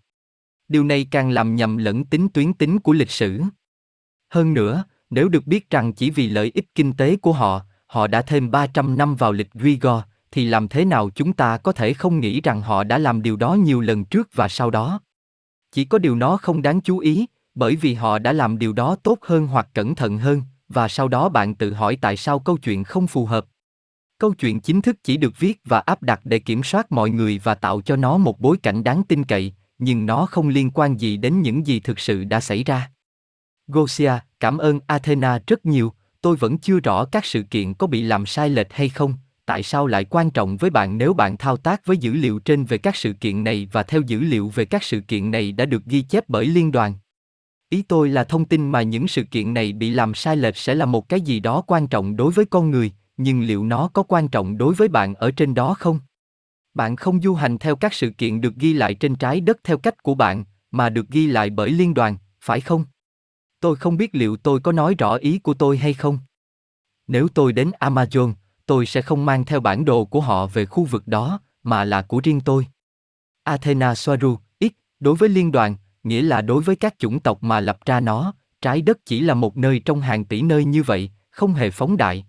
Điều 0.67 0.83
này 0.83 1.07
càng 1.11 1.29
làm 1.29 1.55
nhầm 1.55 1.77
lẫn 1.77 2.05
tính 2.05 2.29
tuyến 2.29 2.53
tính 2.53 2.79
của 2.79 2.93
lịch 2.93 3.11
sử. 3.11 3.41
Hơn 4.29 4.53
nữa, 4.53 4.83
nếu 5.09 5.29
được 5.29 5.47
biết 5.47 5.69
rằng 5.69 5.93
chỉ 5.93 6.09
vì 6.09 6.29
lợi 6.29 6.51
ích 6.53 6.65
kinh 6.75 6.93
tế 6.93 7.15
của 7.15 7.33
họ, 7.33 7.61
họ 7.87 8.07
đã 8.07 8.21
thêm 8.21 8.51
300 8.51 8.97
năm 8.97 9.15
vào 9.15 9.31
lịch 9.31 9.53
Grigor, 9.53 10.01
thì 10.37 10.45
làm 10.45 10.67
thế 10.67 10.85
nào 10.85 11.09
chúng 11.09 11.33
ta 11.33 11.57
có 11.57 11.71
thể 11.71 11.93
không 11.93 12.19
nghĩ 12.19 12.41
rằng 12.41 12.61
họ 12.61 12.83
đã 12.83 12.97
làm 12.97 13.21
điều 13.21 13.35
đó 13.35 13.53
nhiều 13.53 13.81
lần 13.81 14.05
trước 14.05 14.29
và 14.33 14.47
sau 14.47 14.69
đó? 14.69 15.01
Chỉ 15.71 15.85
có 15.85 15.97
điều 15.97 16.15
nó 16.15 16.37
không 16.37 16.61
đáng 16.61 16.81
chú 16.81 16.99
ý, 16.99 17.25
bởi 17.55 17.75
vì 17.75 17.93
họ 17.93 18.19
đã 18.19 18.33
làm 18.33 18.57
điều 18.57 18.73
đó 18.73 18.95
tốt 19.03 19.17
hơn 19.21 19.47
hoặc 19.47 19.67
cẩn 19.73 19.95
thận 19.95 20.17
hơn, 20.17 20.41
và 20.69 20.87
sau 20.87 21.07
đó 21.07 21.29
bạn 21.29 21.55
tự 21.55 21.73
hỏi 21.73 21.97
tại 22.01 22.17
sao 22.17 22.39
câu 22.39 22.57
chuyện 22.57 22.83
không 22.83 23.07
phù 23.07 23.25
hợp. 23.25 23.45
Câu 24.19 24.33
chuyện 24.33 24.59
chính 24.59 24.81
thức 24.81 24.95
chỉ 25.03 25.17
được 25.17 25.39
viết 25.39 25.61
và 25.65 25.79
áp 25.79 26.03
đặt 26.03 26.19
để 26.23 26.39
kiểm 26.39 26.63
soát 26.63 26.91
mọi 26.91 27.09
người 27.09 27.39
và 27.43 27.55
tạo 27.55 27.81
cho 27.81 27.95
nó 27.95 28.17
một 28.17 28.39
bối 28.39 28.57
cảnh 28.63 28.83
đáng 28.83 29.03
tin 29.03 29.23
cậy, 29.23 29.53
nhưng 29.77 30.05
nó 30.05 30.25
không 30.25 30.47
liên 30.47 30.71
quan 30.71 30.99
gì 30.99 31.17
đến 31.17 31.41
những 31.41 31.67
gì 31.67 31.79
thực 31.79 31.99
sự 31.99 32.23
đã 32.23 32.39
xảy 32.39 32.63
ra. 32.63 32.91
Gosia, 33.67 34.13
cảm 34.39 34.57
ơn 34.57 34.79
Athena 34.87 35.39
rất 35.47 35.65
nhiều, 35.65 35.93
tôi 36.21 36.35
vẫn 36.35 36.57
chưa 36.57 36.79
rõ 36.79 37.05
các 37.05 37.25
sự 37.25 37.43
kiện 37.43 37.73
có 37.73 37.87
bị 37.87 38.01
làm 38.01 38.25
sai 38.25 38.49
lệch 38.49 38.73
hay 38.73 38.89
không, 38.89 39.13
tại 39.47 39.63
sao 39.63 39.87
lại 39.87 40.05
quan 40.05 40.29
trọng 40.29 40.57
với 40.57 40.69
bạn 40.69 40.97
nếu 40.97 41.13
bạn 41.13 41.37
thao 41.37 41.57
tác 41.57 41.85
với 41.85 41.97
dữ 41.97 42.13
liệu 42.13 42.39
trên 42.39 42.65
về 42.65 42.77
các 42.77 42.95
sự 42.95 43.13
kiện 43.13 43.43
này 43.43 43.67
và 43.71 43.83
theo 43.83 44.01
dữ 44.01 44.19
liệu 44.19 44.49
về 44.49 44.65
các 44.65 44.83
sự 44.83 45.01
kiện 45.01 45.31
này 45.31 45.51
đã 45.51 45.65
được 45.65 45.85
ghi 45.85 46.01
chép 46.01 46.23
bởi 46.27 46.45
liên 46.45 46.71
đoàn. 46.71 46.93
Ý 47.69 47.81
tôi 47.81 48.09
là 48.09 48.23
thông 48.23 48.45
tin 48.45 48.69
mà 48.69 48.81
những 48.81 49.07
sự 49.07 49.23
kiện 49.23 49.53
này 49.53 49.73
bị 49.73 49.89
làm 49.89 50.13
sai 50.13 50.37
lệch 50.37 50.57
sẽ 50.57 50.75
là 50.75 50.85
một 50.85 51.09
cái 51.09 51.21
gì 51.21 51.39
đó 51.39 51.61
quan 51.67 51.87
trọng 51.87 52.15
đối 52.15 52.31
với 52.31 52.45
con 52.45 52.71
người, 52.71 52.91
nhưng 53.17 53.41
liệu 53.41 53.63
nó 53.63 53.89
có 53.93 54.03
quan 54.03 54.27
trọng 54.27 54.57
đối 54.57 54.73
với 54.73 54.87
bạn 54.87 55.13
ở 55.13 55.31
trên 55.31 55.53
đó 55.53 55.73
không? 55.73 55.99
Bạn 56.73 56.95
không 56.95 57.21
du 57.21 57.33
hành 57.33 57.57
theo 57.57 57.75
các 57.75 57.93
sự 57.93 58.09
kiện 58.09 58.41
được 58.41 58.55
ghi 58.55 58.73
lại 58.73 58.93
trên 58.93 59.15
trái 59.15 59.41
đất 59.41 59.57
theo 59.63 59.77
cách 59.77 60.03
của 60.03 60.15
bạn, 60.15 60.43
mà 60.71 60.89
được 60.89 61.09
ghi 61.09 61.27
lại 61.27 61.49
bởi 61.49 61.69
liên 61.69 61.93
đoàn, 61.93 62.17
phải 62.41 62.61
không? 62.61 62.85
Tôi 63.59 63.75
không 63.75 63.97
biết 63.97 64.15
liệu 64.15 64.37
tôi 64.37 64.59
có 64.59 64.71
nói 64.71 64.95
rõ 64.97 65.15
ý 65.15 65.39
của 65.39 65.53
tôi 65.53 65.77
hay 65.77 65.93
không. 65.93 66.19
Nếu 67.07 67.27
tôi 67.27 67.53
đến 67.53 67.71
Amazon, 67.79 68.33
tôi 68.67 68.85
sẽ 68.85 69.01
không 69.01 69.25
mang 69.25 69.45
theo 69.45 69.59
bản 69.59 69.85
đồ 69.85 70.05
của 70.05 70.21
họ 70.21 70.47
về 70.47 70.65
khu 70.65 70.85
vực 70.85 71.07
đó, 71.07 71.39
mà 71.63 71.83
là 71.83 72.01
của 72.01 72.19
riêng 72.23 72.41
tôi. 72.41 72.67
Athena 73.43 73.95
Soaru, 73.95 74.37
ít 74.59 74.73
đối 74.99 75.15
với 75.15 75.29
liên 75.29 75.51
đoàn, 75.51 75.75
nghĩa 76.03 76.21
là 76.21 76.41
đối 76.41 76.61
với 76.63 76.75
các 76.75 76.95
chủng 76.99 77.19
tộc 77.19 77.43
mà 77.43 77.59
lập 77.59 77.77
ra 77.85 77.99
nó, 77.99 78.33
trái 78.61 78.81
đất 78.81 78.97
chỉ 79.05 79.19
là 79.19 79.33
một 79.33 79.57
nơi 79.57 79.79
trong 79.79 80.01
hàng 80.01 80.25
tỷ 80.25 80.41
nơi 80.41 80.65
như 80.65 80.83
vậy, 80.83 81.11
không 81.29 81.53
hề 81.53 81.71
phóng 81.71 81.97
đại. 81.97 82.25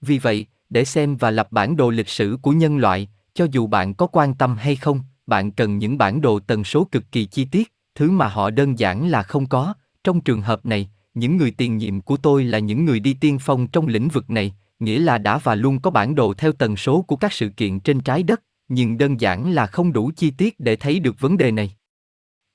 Vì 0.00 0.18
vậy, 0.18 0.46
để 0.70 0.84
xem 0.84 1.16
và 1.16 1.30
lập 1.30 1.48
bản 1.50 1.76
đồ 1.76 1.90
lịch 1.90 2.08
sử 2.08 2.38
của 2.42 2.52
nhân 2.52 2.78
loại, 2.78 3.08
cho 3.34 3.46
dù 3.50 3.66
bạn 3.66 3.94
có 3.94 4.06
quan 4.06 4.34
tâm 4.34 4.56
hay 4.56 4.76
không, 4.76 5.00
bạn 5.26 5.52
cần 5.52 5.78
những 5.78 5.98
bản 5.98 6.20
đồ 6.20 6.40
tần 6.40 6.64
số 6.64 6.84
cực 6.84 7.12
kỳ 7.12 7.26
chi 7.26 7.44
tiết, 7.44 7.72
thứ 7.94 8.10
mà 8.10 8.28
họ 8.28 8.50
đơn 8.50 8.78
giản 8.78 9.08
là 9.08 9.22
không 9.22 9.46
có. 9.46 9.74
Trong 10.04 10.20
trường 10.20 10.42
hợp 10.42 10.66
này, 10.66 10.90
những 11.14 11.36
người 11.36 11.50
tiền 11.50 11.76
nhiệm 11.76 12.00
của 12.00 12.16
tôi 12.16 12.44
là 12.44 12.58
những 12.58 12.84
người 12.84 13.00
đi 13.00 13.14
tiên 13.14 13.38
phong 13.40 13.66
trong 13.66 13.86
lĩnh 13.86 14.08
vực 14.08 14.30
này, 14.30 14.54
nghĩa 14.84 14.98
là 14.98 15.18
đã 15.18 15.38
và 15.38 15.54
luôn 15.54 15.80
có 15.80 15.90
bản 15.90 16.14
đồ 16.14 16.34
theo 16.34 16.52
tần 16.52 16.76
số 16.76 17.02
của 17.02 17.16
các 17.16 17.32
sự 17.32 17.48
kiện 17.48 17.80
trên 17.80 18.00
trái 18.00 18.22
đất, 18.22 18.42
nhưng 18.68 18.98
đơn 18.98 19.20
giản 19.20 19.52
là 19.52 19.66
không 19.66 19.92
đủ 19.92 20.10
chi 20.16 20.30
tiết 20.30 20.60
để 20.60 20.76
thấy 20.76 21.00
được 21.00 21.20
vấn 21.20 21.36
đề 21.36 21.50
này. 21.50 21.74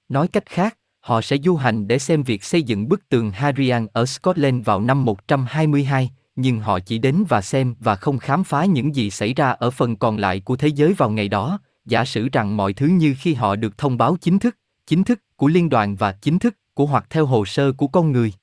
Nói 0.09 0.27
cách 0.27 0.45
khác, 0.45 0.77
họ 0.99 1.21
sẽ 1.21 1.37
du 1.37 1.55
hành 1.55 1.87
để 1.87 1.99
xem 1.99 2.23
việc 2.23 2.43
xây 2.43 2.63
dựng 2.63 2.89
bức 2.89 3.09
tường 3.09 3.31
Hadrian 3.31 3.87
ở 3.93 4.05
Scotland 4.05 4.65
vào 4.65 4.81
năm 4.81 5.05
122, 5.05 6.11
nhưng 6.35 6.59
họ 6.59 6.79
chỉ 6.79 6.97
đến 6.97 7.23
và 7.29 7.41
xem 7.41 7.75
và 7.79 7.95
không 7.95 8.17
khám 8.17 8.43
phá 8.43 8.65
những 8.65 8.95
gì 8.95 9.09
xảy 9.09 9.33
ra 9.33 9.49
ở 9.49 9.71
phần 9.71 9.95
còn 9.95 10.17
lại 10.17 10.39
của 10.39 10.55
thế 10.55 10.67
giới 10.67 10.93
vào 10.93 11.09
ngày 11.09 11.27
đó, 11.27 11.59
giả 11.85 12.05
sử 12.05 12.29
rằng 12.31 12.57
mọi 12.57 12.73
thứ 12.73 12.87
như 12.87 13.15
khi 13.19 13.33
họ 13.33 13.55
được 13.55 13.77
thông 13.77 13.97
báo 13.97 14.17
chính 14.21 14.39
thức, 14.39 14.57
chính 14.87 15.03
thức 15.03 15.21
của 15.35 15.47
liên 15.47 15.69
đoàn 15.69 15.95
và 15.95 16.11
chính 16.11 16.39
thức 16.39 16.57
của 16.73 16.85
hoặc 16.85 17.05
theo 17.09 17.25
hồ 17.25 17.45
sơ 17.45 17.71
của 17.71 17.87
con 17.87 18.11
người. 18.11 18.33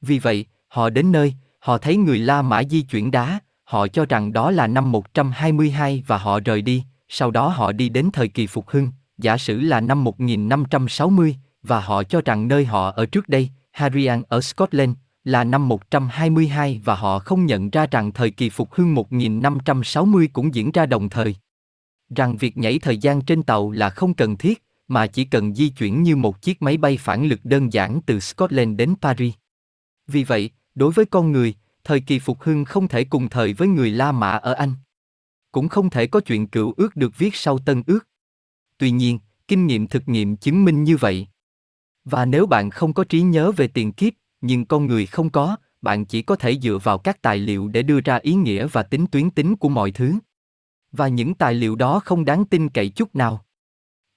Vì 0.00 0.18
vậy, 0.18 0.46
họ 0.68 0.90
đến 0.90 1.12
nơi, 1.12 1.34
họ 1.66 1.78
thấy 1.78 1.96
người 1.96 2.18
La 2.18 2.42
Mã 2.42 2.62
di 2.64 2.82
chuyển 2.82 3.10
đá, 3.10 3.40
họ 3.64 3.88
cho 3.88 4.06
rằng 4.06 4.32
đó 4.32 4.50
là 4.50 4.66
năm 4.66 4.92
122 4.92 6.02
và 6.06 6.18
họ 6.18 6.40
rời 6.40 6.62
đi, 6.62 6.84
sau 7.08 7.30
đó 7.30 7.48
họ 7.48 7.72
đi 7.72 7.88
đến 7.88 8.10
thời 8.12 8.28
kỳ 8.28 8.46
phục 8.46 8.68
hưng, 8.68 8.88
giả 9.18 9.36
sử 9.36 9.60
là 9.60 9.80
năm 9.80 10.04
1560, 10.04 11.36
và 11.62 11.80
họ 11.80 12.02
cho 12.02 12.20
rằng 12.24 12.48
nơi 12.48 12.64
họ 12.64 12.90
ở 12.90 13.06
trước 13.06 13.28
đây, 13.28 13.50
Harian 13.72 14.22
ở 14.28 14.40
Scotland, 14.40 14.92
là 15.24 15.44
năm 15.44 15.68
122 15.68 16.80
và 16.84 16.94
họ 16.94 17.18
không 17.18 17.46
nhận 17.46 17.70
ra 17.70 17.86
rằng 17.90 18.12
thời 18.12 18.30
kỳ 18.30 18.50
phục 18.50 18.74
hưng 18.74 18.94
1560 18.94 20.28
cũng 20.32 20.54
diễn 20.54 20.72
ra 20.72 20.86
đồng 20.86 21.08
thời. 21.08 21.36
Rằng 22.16 22.36
việc 22.36 22.56
nhảy 22.56 22.78
thời 22.78 22.98
gian 22.98 23.20
trên 23.20 23.42
tàu 23.42 23.70
là 23.70 23.90
không 23.90 24.14
cần 24.14 24.36
thiết, 24.36 24.62
mà 24.88 25.06
chỉ 25.06 25.24
cần 25.24 25.54
di 25.54 25.68
chuyển 25.68 26.02
như 26.02 26.16
một 26.16 26.42
chiếc 26.42 26.62
máy 26.62 26.76
bay 26.76 26.96
phản 26.96 27.26
lực 27.26 27.40
đơn 27.44 27.72
giản 27.72 28.00
từ 28.06 28.20
Scotland 28.20 28.76
đến 28.76 28.94
Paris. 29.02 29.34
Vì 30.06 30.24
vậy, 30.24 30.50
đối 30.76 30.92
với 30.92 31.06
con 31.06 31.32
người, 31.32 31.54
thời 31.84 32.00
kỳ 32.00 32.18
phục 32.18 32.42
hưng 32.42 32.64
không 32.64 32.88
thể 32.88 33.04
cùng 33.04 33.28
thời 33.28 33.52
với 33.52 33.68
người 33.68 33.90
La 33.90 34.12
Mã 34.12 34.30
ở 34.30 34.52
Anh. 34.52 34.72
Cũng 35.52 35.68
không 35.68 35.90
thể 35.90 36.06
có 36.06 36.20
chuyện 36.20 36.46
cựu 36.46 36.74
ước 36.76 36.96
được 36.96 37.18
viết 37.18 37.34
sau 37.34 37.58
tân 37.58 37.82
ước. 37.86 38.08
Tuy 38.78 38.90
nhiên, 38.90 39.18
kinh 39.48 39.66
nghiệm 39.66 39.86
thực 39.86 40.08
nghiệm 40.08 40.36
chứng 40.36 40.64
minh 40.64 40.84
như 40.84 40.96
vậy. 40.96 41.26
Và 42.04 42.24
nếu 42.24 42.46
bạn 42.46 42.70
không 42.70 42.92
có 42.92 43.04
trí 43.04 43.22
nhớ 43.22 43.52
về 43.52 43.68
tiền 43.68 43.92
kiếp, 43.92 44.12
nhưng 44.40 44.66
con 44.66 44.86
người 44.86 45.06
không 45.06 45.30
có, 45.30 45.56
bạn 45.82 46.04
chỉ 46.04 46.22
có 46.22 46.36
thể 46.36 46.58
dựa 46.58 46.78
vào 46.82 46.98
các 46.98 47.22
tài 47.22 47.38
liệu 47.38 47.68
để 47.68 47.82
đưa 47.82 48.00
ra 48.00 48.16
ý 48.16 48.34
nghĩa 48.34 48.66
và 48.66 48.82
tính 48.82 49.06
tuyến 49.06 49.30
tính 49.30 49.56
của 49.56 49.68
mọi 49.68 49.90
thứ. 49.90 50.14
Và 50.92 51.08
những 51.08 51.34
tài 51.34 51.54
liệu 51.54 51.76
đó 51.76 52.00
không 52.04 52.24
đáng 52.24 52.44
tin 52.44 52.68
cậy 52.68 52.88
chút 52.88 53.14
nào. 53.14 53.44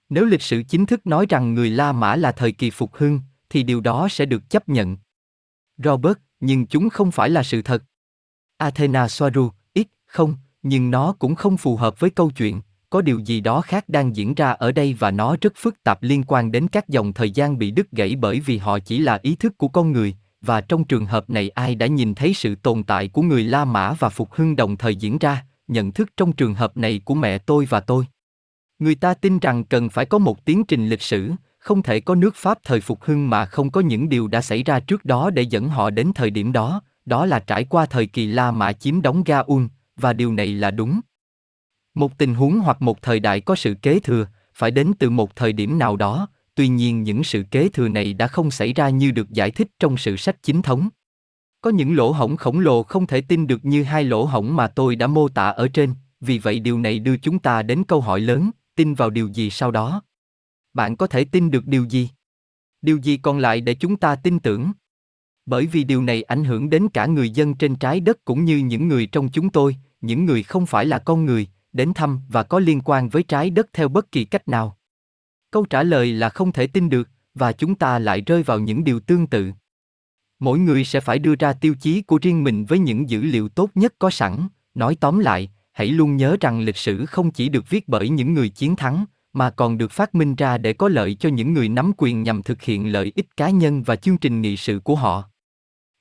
Nếu 0.10 0.26
lịch 0.26 0.42
sử 0.42 0.64
chính 0.64 0.86
thức 0.86 1.08
nói 1.08 1.26
rằng 1.30 1.54
người 1.54 1.70
La 1.70 1.92
Mã 1.92 2.16
là 2.16 2.32
thời 2.32 2.52
kỳ 2.52 2.70
phục 2.70 2.96
hưng, 2.96 3.22
thì 3.50 3.64
điều 3.64 3.82
đó 3.82 4.08
sẽ 4.12 4.26
được 4.26 4.50
chấp 4.50 4.70
nhận. 4.70 4.98
Robert, 5.78 6.18
nhưng 6.40 6.66
chúng 6.66 6.90
không 6.90 7.12
phải 7.12 7.30
là 7.30 7.44
sự 7.44 7.62
thật. 7.62 7.84
Athena 8.58 9.08
Soaru, 9.08 9.50
ít, 9.74 9.88
không, 10.06 10.36
nhưng 10.64 10.92
nó 10.92 11.16
cũng 11.20 11.36
không 11.36 11.58
phù 11.58 11.76
hợp 11.76 12.00
với 12.00 12.10
câu 12.10 12.32
chuyện 12.32 12.62
có 12.90 13.02
điều 13.02 13.20
gì 13.20 13.42
đó 13.42 13.62
khác 13.62 13.90
đang 13.90 14.16
diễn 14.16 14.34
ra 14.36 14.52
ở 14.52 14.72
đây 14.72 14.96
và 15.00 15.12
nó 15.12 15.36
rất 15.42 15.54
phức 15.56 15.84
tạp 15.84 16.04
liên 16.04 16.24
quan 16.28 16.52
đến 16.52 16.68
các 16.68 16.90
dòng 16.90 17.14
thời 17.14 17.32
gian 17.32 17.58
bị 17.58 17.72
đứt 17.72 17.92
gãy 17.92 18.16
bởi 18.16 18.40
vì 18.40 18.58
họ 18.58 18.80
chỉ 18.80 19.00
là 19.00 19.20
ý 19.22 19.36
thức 19.36 19.58
của 19.58 19.68
con 19.68 19.92
người 19.92 20.16
và 20.42 20.62
trong 20.62 20.84
trường 20.84 21.06
hợp 21.06 21.30
này 21.30 21.50
ai 21.50 21.76
đã 21.76 21.88
nhìn 21.88 22.16
thấy 22.16 22.34
sự 22.34 22.56
tồn 22.56 22.84
tại 22.84 23.08
của 23.08 23.22
người 23.22 23.44
La 23.44 23.66
Mã 23.66 23.94
và 23.94 24.10
Phục 24.10 24.34
Hưng 24.34 24.56
đồng 24.56 24.78
thời 24.78 24.96
diễn 24.96 25.18
ra, 25.18 25.46
nhận 25.68 25.92
thức 25.92 26.10
trong 26.18 26.32
trường 26.32 26.54
hợp 26.54 26.78
này 26.78 27.02
của 27.06 27.16
mẹ 27.16 27.38
tôi 27.38 27.66
và 27.66 27.80
tôi. 27.80 28.06
Người 28.80 28.96
ta 28.96 29.14
tin 29.14 29.40
rằng 29.40 29.64
cần 29.64 29.90
phải 29.90 30.06
có 30.06 30.18
một 30.18 30.46
tiến 30.46 30.64
trình 30.66 30.90
lịch 30.90 31.02
sử, 31.02 31.32
không 31.60 31.82
thể 31.82 32.00
có 32.00 32.16
nước 32.16 32.36
Pháp 32.36 32.60
thời 32.64 32.82
Phục 32.82 33.04
Hưng 33.04 33.30
mà 33.30 33.46
không 33.46 33.72
có 33.72 33.82
những 33.82 34.10
điều 34.10 34.28
đã 34.28 34.42
xảy 34.42 34.64
ra 34.64 34.80
trước 34.80 35.06
đó 35.06 35.30
để 35.30 35.42
dẫn 35.42 35.70
họ 35.70 35.90
đến 35.90 36.12
thời 36.16 36.30
điểm 36.30 36.52
đó, 36.52 36.82
đó 37.06 37.26
là 37.26 37.40
trải 37.40 37.64
qua 37.64 37.86
thời 37.86 38.06
kỳ 38.06 38.28
La 38.28 38.52
Mã 38.52 38.74
chiếm 38.74 39.02
đóng 39.02 39.24
Gaun, 39.24 39.68
và 39.96 40.14
điều 40.14 40.34
này 40.34 40.48
là 40.48 40.72
đúng. 40.72 41.00
Một 41.94 42.18
tình 42.18 42.36
huống 42.36 42.60
hoặc 42.60 42.82
một 42.82 43.02
thời 43.02 43.20
đại 43.20 43.42
có 43.42 43.56
sự 43.56 43.74
kế 43.74 44.00
thừa, 44.00 44.28
phải 44.54 44.72
đến 44.72 44.92
từ 45.00 45.10
một 45.10 45.36
thời 45.36 45.54
điểm 45.54 45.80
nào 45.80 45.96
đó, 45.96 46.28
tuy 46.56 46.68
nhiên 46.68 47.04
những 47.04 47.24
sự 47.24 47.44
kế 47.52 47.70
thừa 47.70 47.88
này 47.88 48.14
đã 48.14 48.28
không 48.28 48.52
xảy 48.52 48.74
ra 48.74 48.90
như 48.90 49.12
được 49.12 49.30
giải 49.30 49.52
thích 49.52 49.68
trong 49.80 49.98
sự 49.98 50.18
sách 50.18 50.44
chính 50.44 50.62
thống. 50.62 50.90
Có 51.62 51.70
những 51.70 51.96
lỗ 51.96 52.12
hổng 52.12 52.38
khổng 52.38 52.60
lồ 52.60 52.84
không 52.84 53.08
thể 53.08 53.22
tin 53.22 53.48
được 53.48 53.66
như 53.66 53.84
hai 53.84 54.04
lỗ 54.04 54.24
hổng 54.26 54.56
mà 54.56 54.68
tôi 54.68 54.96
đã 54.96 55.08
mô 55.08 55.28
tả 55.28 55.50
ở 55.50 55.68
trên, 55.68 55.94
vì 56.22 56.40
vậy 56.40 56.60
điều 56.60 56.80
này 56.80 57.00
đưa 57.00 57.18
chúng 57.18 57.40
ta 57.40 57.62
đến 57.62 57.84
câu 57.84 58.02
hỏi 58.02 58.20
lớn, 58.20 58.50
tin 58.76 58.94
vào 58.94 59.10
điều 59.10 59.28
gì 59.28 59.50
sau 59.50 59.72
đó? 59.72 60.02
Bạn 60.74 60.96
có 60.96 61.08
thể 61.08 61.24
tin 61.24 61.52
được 61.52 61.68
điều 61.68 61.86
gì? 61.86 62.10
Điều 62.82 62.98
gì 62.98 63.18
còn 63.18 63.38
lại 63.38 63.62
để 63.62 63.76
chúng 63.76 63.98
ta 63.98 64.16
tin 64.16 64.40
tưởng? 64.40 64.72
Bởi 65.46 65.66
vì 65.66 65.84
điều 65.84 66.04
này 66.04 66.24
ảnh 66.24 66.44
hưởng 66.44 66.70
đến 66.70 66.90
cả 66.90 67.06
người 67.06 67.30
dân 67.30 67.54
trên 67.54 67.76
trái 67.76 68.00
đất 68.00 68.26
cũng 68.26 68.46
như 68.46 68.58
những 68.58 68.88
người 68.88 69.06
trong 69.06 69.30
chúng 69.30 69.50
tôi, 69.50 69.76
những 70.02 70.26
người 70.26 70.44
không 70.44 70.66
phải 70.66 70.86
là 70.86 71.00
con 71.00 71.26
người, 71.26 71.48
đến 71.74 71.94
thăm 71.94 72.20
và 72.30 72.44
có 72.44 72.60
liên 72.60 72.82
quan 72.86 73.10
với 73.10 73.24
trái 73.24 73.50
đất 73.50 73.68
theo 73.74 73.90
bất 73.90 74.12
kỳ 74.12 74.26
cách 74.26 74.48
nào. 74.48 74.78
Câu 75.52 75.66
trả 75.66 75.84
lời 75.84 76.12
là 76.12 76.30
không 76.30 76.52
thể 76.52 76.68
tin 76.68 76.90
được, 76.90 77.10
và 77.34 77.52
chúng 77.52 77.76
ta 77.76 78.00
lại 78.00 78.22
rơi 78.22 78.44
vào 78.44 78.60
những 78.60 78.84
điều 78.84 79.00
tương 79.00 79.28
tự. 79.28 79.52
Mỗi 80.40 80.60
người 80.60 80.86
sẽ 80.86 81.00
phải 81.00 81.20
đưa 81.20 81.36
ra 81.36 81.54
tiêu 81.54 81.76
chí 81.82 82.02
của 82.02 82.20
riêng 82.22 82.44
mình 82.44 82.66
với 82.66 82.80
những 82.80 83.10
dữ 83.10 83.22
liệu 83.22 83.50
tốt 83.50 83.70
nhất 83.76 83.94
có 84.00 84.10
sẵn, 84.10 84.48
nói 84.74 84.98
tóm 85.00 85.20
lại, 85.20 85.52
hãy 85.72 85.88
luôn 85.88 86.18
nhớ 86.18 86.38
rằng 86.42 86.60
lịch 86.60 86.78
sử 86.78 87.06
không 87.06 87.32
chỉ 87.32 87.50
được 87.50 87.70
viết 87.70 87.88
bởi 87.88 88.10
những 88.10 88.34
người 88.34 88.50
chiến 88.50 88.76
thắng, 88.76 89.06
mà 89.34 89.50
còn 89.50 89.78
được 89.78 89.92
phát 89.92 90.16
minh 90.16 90.36
ra 90.36 90.58
để 90.58 90.74
có 90.74 90.90
lợi 90.90 91.16
cho 91.20 91.30
những 91.30 91.54
người 91.54 91.70
nắm 91.70 91.92
quyền 91.98 92.24
nhằm 92.24 92.44
thực 92.44 92.62
hiện 92.62 92.92
lợi 92.92 93.12
ích 93.16 93.38
cá 93.38 93.50
nhân 93.50 93.84
và 93.84 93.96
chương 93.96 94.18
trình 94.18 94.42
nghị 94.42 94.58
sự 94.58 94.80
của 94.84 94.96
họ. 94.96 95.24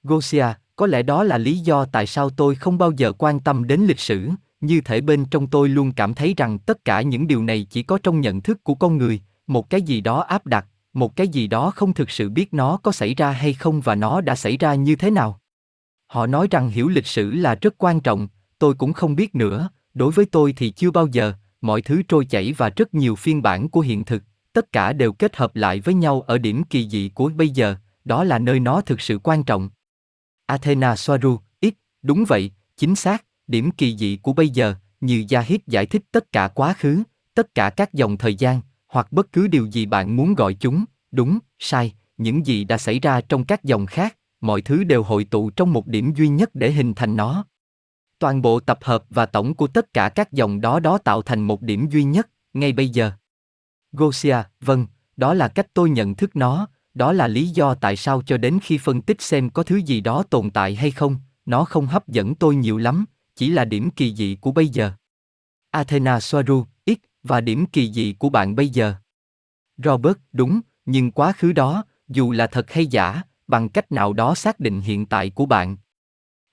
Gosia, 0.02 0.46
có 0.76 0.86
lẽ 0.86 1.02
đó 1.02 1.24
là 1.24 1.38
lý 1.38 1.58
do 1.58 1.84
tại 1.84 2.06
sao 2.06 2.30
tôi 2.30 2.54
không 2.54 2.78
bao 2.78 2.92
giờ 2.92 3.12
quan 3.12 3.40
tâm 3.40 3.66
đến 3.66 3.80
lịch 3.80 4.00
sử, 4.00 4.28
như 4.60 4.80
thể 4.80 5.00
bên 5.00 5.24
trong 5.24 5.46
tôi 5.46 5.68
luôn 5.68 5.92
cảm 5.92 6.14
thấy 6.14 6.34
rằng 6.36 6.58
tất 6.58 6.84
cả 6.84 7.02
những 7.02 7.26
điều 7.26 7.42
này 7.42 7.66
chỉ 7.70 7.82
có 7.82 7.98
trong 8.02 8.20
nhận 8.20 8.40
thức 8.40 8.64
của 8.64 8.74
con 8.74 8.96
người, 8.96 9.20
một 9.46 9.70
cái 9.70 9.82
gì 9.82 10.00
đó 10.00 10.20
áp 10.20 10.46
đặt, 10.46 10.66
một 10.92 11.16
cái 11.16 11.28
gì 11.28 11.46
đó 11.46 11.70
không 11.70 11.94
thực 11.94 12.10
sự 12.10 12.30
biết 12.30 12.54
nó 12.54 12.76
có 12.76 12.92
xảy 12.92 13.14
ra 13.14 13.30
hay 13.30 13.52
không 13.52 13.80
và 13.80 13.94
nó 13.94 14.20
đã 14.20 14.34
xảy 14.36 14.56
ra 14.56 14.74
như 14.74 14.96
thế 14.96 15.10
nào. 15.10 15.40
Họ 16.06 16.26
nói 16.26 16.48
rằng 16.50 16.70
hiểu 16.70 16.88
lịch 16.88 17.06
sử 17.06 17.30
là 17.30 17.54
rất 17.54 17.74
quan 17.78 18.00
trọng, 18.00 18.28
tôi 18.58 18.74
cũng 18.74 18.92
không 18.92 19.16
biết 19.16 19.34
nữa, 19.34 19.68
đối 19.94 20.12
với 20.12 20.26
tôi 20.26 20.52
thì 20.56 20.70
chưa 20.70 20.90
bao 20.90 21.06
giờ, 21.06 21.32
mọi 21.60 21.82
thứ 21.82 22.02
trôi 22.08 22.24
chảy 22.24 22.52
và 22.56 22.70
rất 22.76 22.94
nhiều 22.94 23.16
phiên 23.16 23.42
bản 23.42 23.68
của 23.68 23.80
hiện 23.80 24.04
thực, 24.04 24.22
tất 24.52 24.72
cả 24.72 24.92
đều 24.92 25.12
kết 25.12 25.36
hợp 25.36 25.56
lại 25.56 25.80
với 25.80 25.94
nhau 25.94 26.20
ở 26.20 26.38
điểm 26.38 26.62
kỳ 26.64 26.88
dị 26.88 27.10
của 27.14 27.28
bây 27.28 27.48
giờ, 27.48 27.76
đó 28.04 28.24
là 28.24 28.38
nơi 28.38 28.60
nó 28.60 28.80
thực 28.80 29.00
sự 29.00 29.18
quan 29.18 29.44
trọng. 29.44 29.70
Athena 30.46 30.96
Soaru, 30.96 31.38
ít, 31.60 31.74
đúng 32.02 32.24
vậy, 32.28 32.50
chính 32.76 32.94
xác, 32.94 33.24
điểm 33.46 33.70
kỳ 33.70 33.96
dị 33.96 34.18
của 34.22 34.32
bây 34.32 34.48
giờ, 34.48 34.74
như 35.00 35.24
Yahid 35.30 35.60
giải 35.66 35.86
thích 35.86 36.02
tất 36.12 36.32
cả 36.32 36.48
quá 36.48 36.74
khứ, 36.78 37.02
tất 37.34 37.54
cả 37.54 37.70
các 37.70 37.94
dòng 37.94 38.16
thời 38.16 38.34
gian, 38.34 38.60
hoặc 38.86 39.12
bất 39.12 39.32
cứ 39.32 39.48
điều 39.48 39.66
gì 39.66 39.86
bạn 39.86 40.16
muốn 40.16 40.34
gọi 40.34 40.54
chúng, 40.54 40.84
đúng, 41.10 41.38
sai, 41.58 41.94
những 42.16 42.46
gì 42.46 42.64
đã 42.64 42.78
xảy 42.78 42.98
ra 42.98 43.20
trong 43.20 43.44
các 43.44 43.64
dòng 43.64 43.86
khác, 43.86 44.16
mọi 44.40 44.62
thứ 44.62 44.84
đều 44.84 45.02
hội 45.02 45.24
tụ 45.24 45.50
trong 45.50 45.72
một 45.72 45.86
điểm 45.86 46.14
duy 46.14 46.28
nhất 46.28 46.50
để 46.54 46.72
hình 46.72 46.94
thành 46.94 47.16
nó. 47.16 47.44
Toàn 48.18 48.42
bộ 48.42 48.60
tập 48.60 48.78
hợp 48.82 49.04
và 49.10 49.26
tổng 49.26 49.54
của 49.54 49.66
tất 49.66 49.92
cả 49.92 50.08
các 50.08 50.32
dòng 50.32 50.60
đó 50.60 50.80
đó 50.80 50.98
tạo 50.98 51.22
thành 51.22 51.40
một 51.40 51.62
điểm 51.62 51.88
duy 51.88 52.04
nhất, 52.04 52.28
ngay 52.52 52.72
bây 52.72 52.88
giờ. 52.88 53.12
Gosia, 53.92 54.36
vâng, 54.60 54.86
đó 55.16 55.34
là 55.34 55.48
cách 55.48 55.66
tôi 55.74 55.90
nhận 55.90 56.14
thức 56.14 56.36
nó, 56.36 56.68
đó 56.94 57.12
là 57.12 57.28
lý 57.28 57.48
do 57.48 57.74
tại 57.74 57.96
sao 57.96 58.22
cho 58.26 58.36
đến 58.36 58.58
khi 58.62 58.78
phân 58.78 59.02
tích 59.02 59.22
xem 59.22 59.50
có 59.50 59.62
thứ 59.62 59.76
gì 59.76 60.00
đó 60.00 60.22
tồn 60.30 60.50
tại 60.50 60.74
hay 60.74 60.90
không, 60.90 61.16
nó 61.46 61.64
không 61.64 61.86
hấp 61.86 62.08
dẫn 62.08 62.34
tôi 62.34 62.56
nhiều 62.56 62.78
lắm, 62.78 63.04
chỉ 63.36 63.50
là 63.50 63.64
điểm 63.64 63.90
kỳ 63.90 64.14
dị 64.14 64.36
của 64.40 64.52
bây 64.52 64.68
giờ. 64.68 64.92
Athena 65.70 66.20
Soaru, 66.20 66.64
X, 66.86 66.90
và 67.22 67.40
điểm 67.40 67.66
kỳ 67.66 67.92
dị 67.92 68.12
của 68.18 68.28
bạn 68.28 68.54
bây 68.56 68.68
giờ. 68.68 68.94
Robert, 69.84 70.16
đúng, 70.32 70.60
nhưng 70.86 71.10
quá 71.10 71.32
khứ 71.32 71.52
đó, 71.52 71.84
dù 72.08 72.32
là 72.32 72.46
thật 72.46 72.70
hay 72.70 72.86
giả, 72.86 73.22
bằng 73.46 73.68
cách 73.68 73.92
nào 73.92 74.12
đó 74.12 74.34
xác 74.34 74.60
định 74.60 74.80
hiện 74.80 75.06
tại 75.06 75.30
của 75.30 75.46
bạn. 75.46 75.76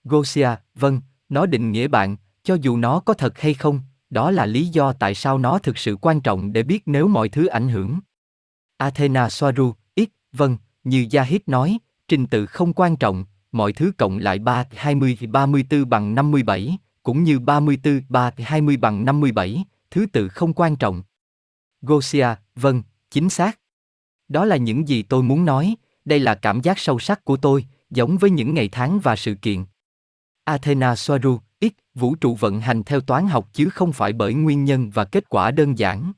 Gosia, 0.04 0.50
vâng, 0.76 1.02
nó 1.30 1.46
định 1.46 1.72
nghĩa 1.72 1.88
bạn, 1.88 2.16
cho 2.44 2.58
dù 2.62 2.78
nó 2.78 3.00
có 3.00 3.14
thật 3.14 3.40
hay 3.40 3.54
không, 3.54 3.80
đó 4.10 4.32
là 4.32 4.46
lý 4.46 4.68
do 4.68 4.94
tại 4.94 5.16
sao 5.16 5.38
nó 5.38 5.60
thực 5.60 5.78
sự 5.78 5.98
quan 6.02 6.22
trọng 6.22 6.54
để 6.54 6.64
biết 6.64 6.84
nếu 6.86 7.08
mọi 7.08 7.30
thứ 7.30 7.46
ảnh 7.46 7.70
hưởng. 7.70 8.00
Athena 8.78 9.30
Soaru, 9.30 9.74
ít, 9.96 10.10
vâng, 10.34 10.58
như 10.84 11.08
Yahid 11.12 11.42
nói, 11.48 11.78
trình 12.08 12.28
tự 12.28 12.46
không 12.46 12.74
quan 12.74 12.96
trọng, 12.96 13.26
mọi 13.52 13.74
thứ 13.74 13.92
cộng 13.98 14.18
lại 14.18 14.40
3, 14.40 14.66
20, 14.76 15.18
34 15.30 15.90
bằng 15.90 16.16
57, 16.16 16.78
cũng 17.04 17.24
như 17.24 17.40
34, 17.40 18.02
3, 18.10 18.32
20 18.38 18.78
bằng 18.78 19.06
57, 19.06 19.66
thứ 19.92 20.06
tự 20.06 20.28
không 20.28 20.54
quan 20.54 20.76
trọng. 20.76 21.04
Gosia, 21.82 22.28
vâng, 22.56 22.84
chính 23.12 23.30
xác. 23.30 23.60
Đó 24.28 24.46
là 24.46 24.58
những 24.58 24.88
gì 24.88 25.04
tôi 25.04 25.24
muốn 25.24 25.46
nói, 25.46 25.76
đây 26.06 26.20
là 26.20 26.36
cảm 26.36 26.62
giác 26.62 26.80
sâu 26.80 27.00
sắc 27.00 27.26
của 27.26 27.38
tôi, 27.38 27.66
giống 27.90 28.18
với 28.18 28.30
những 28.30 28.54
ngày 28.54 28.70
tháng 28.72 29.00
và 29.00 29.16
sự 29.16 29.36
kiện. 29.36 29.66
Athena 30.46 30.96
Soaru, 30.96 31.40
X, 31.62 31.66
vũ 31.96 32.16
trụ 32.16 32.36
vận 32.36 32.62
hành 32.62 32.84
theo 32.84 33.02
toán 33.02 33.28
học 33.28 33.48
chứ 33.54 33.70
không 33.70 33.94
phải 33.94 34.14
bởi 34.14 34.34
nguyên 34.34 34.66
nhân 34.66 34.90
và 34.90 35.06
kết 35.06 35.30
quả 35.30 35.52
đơn 35.52 35.78
giản. 35.78 36.14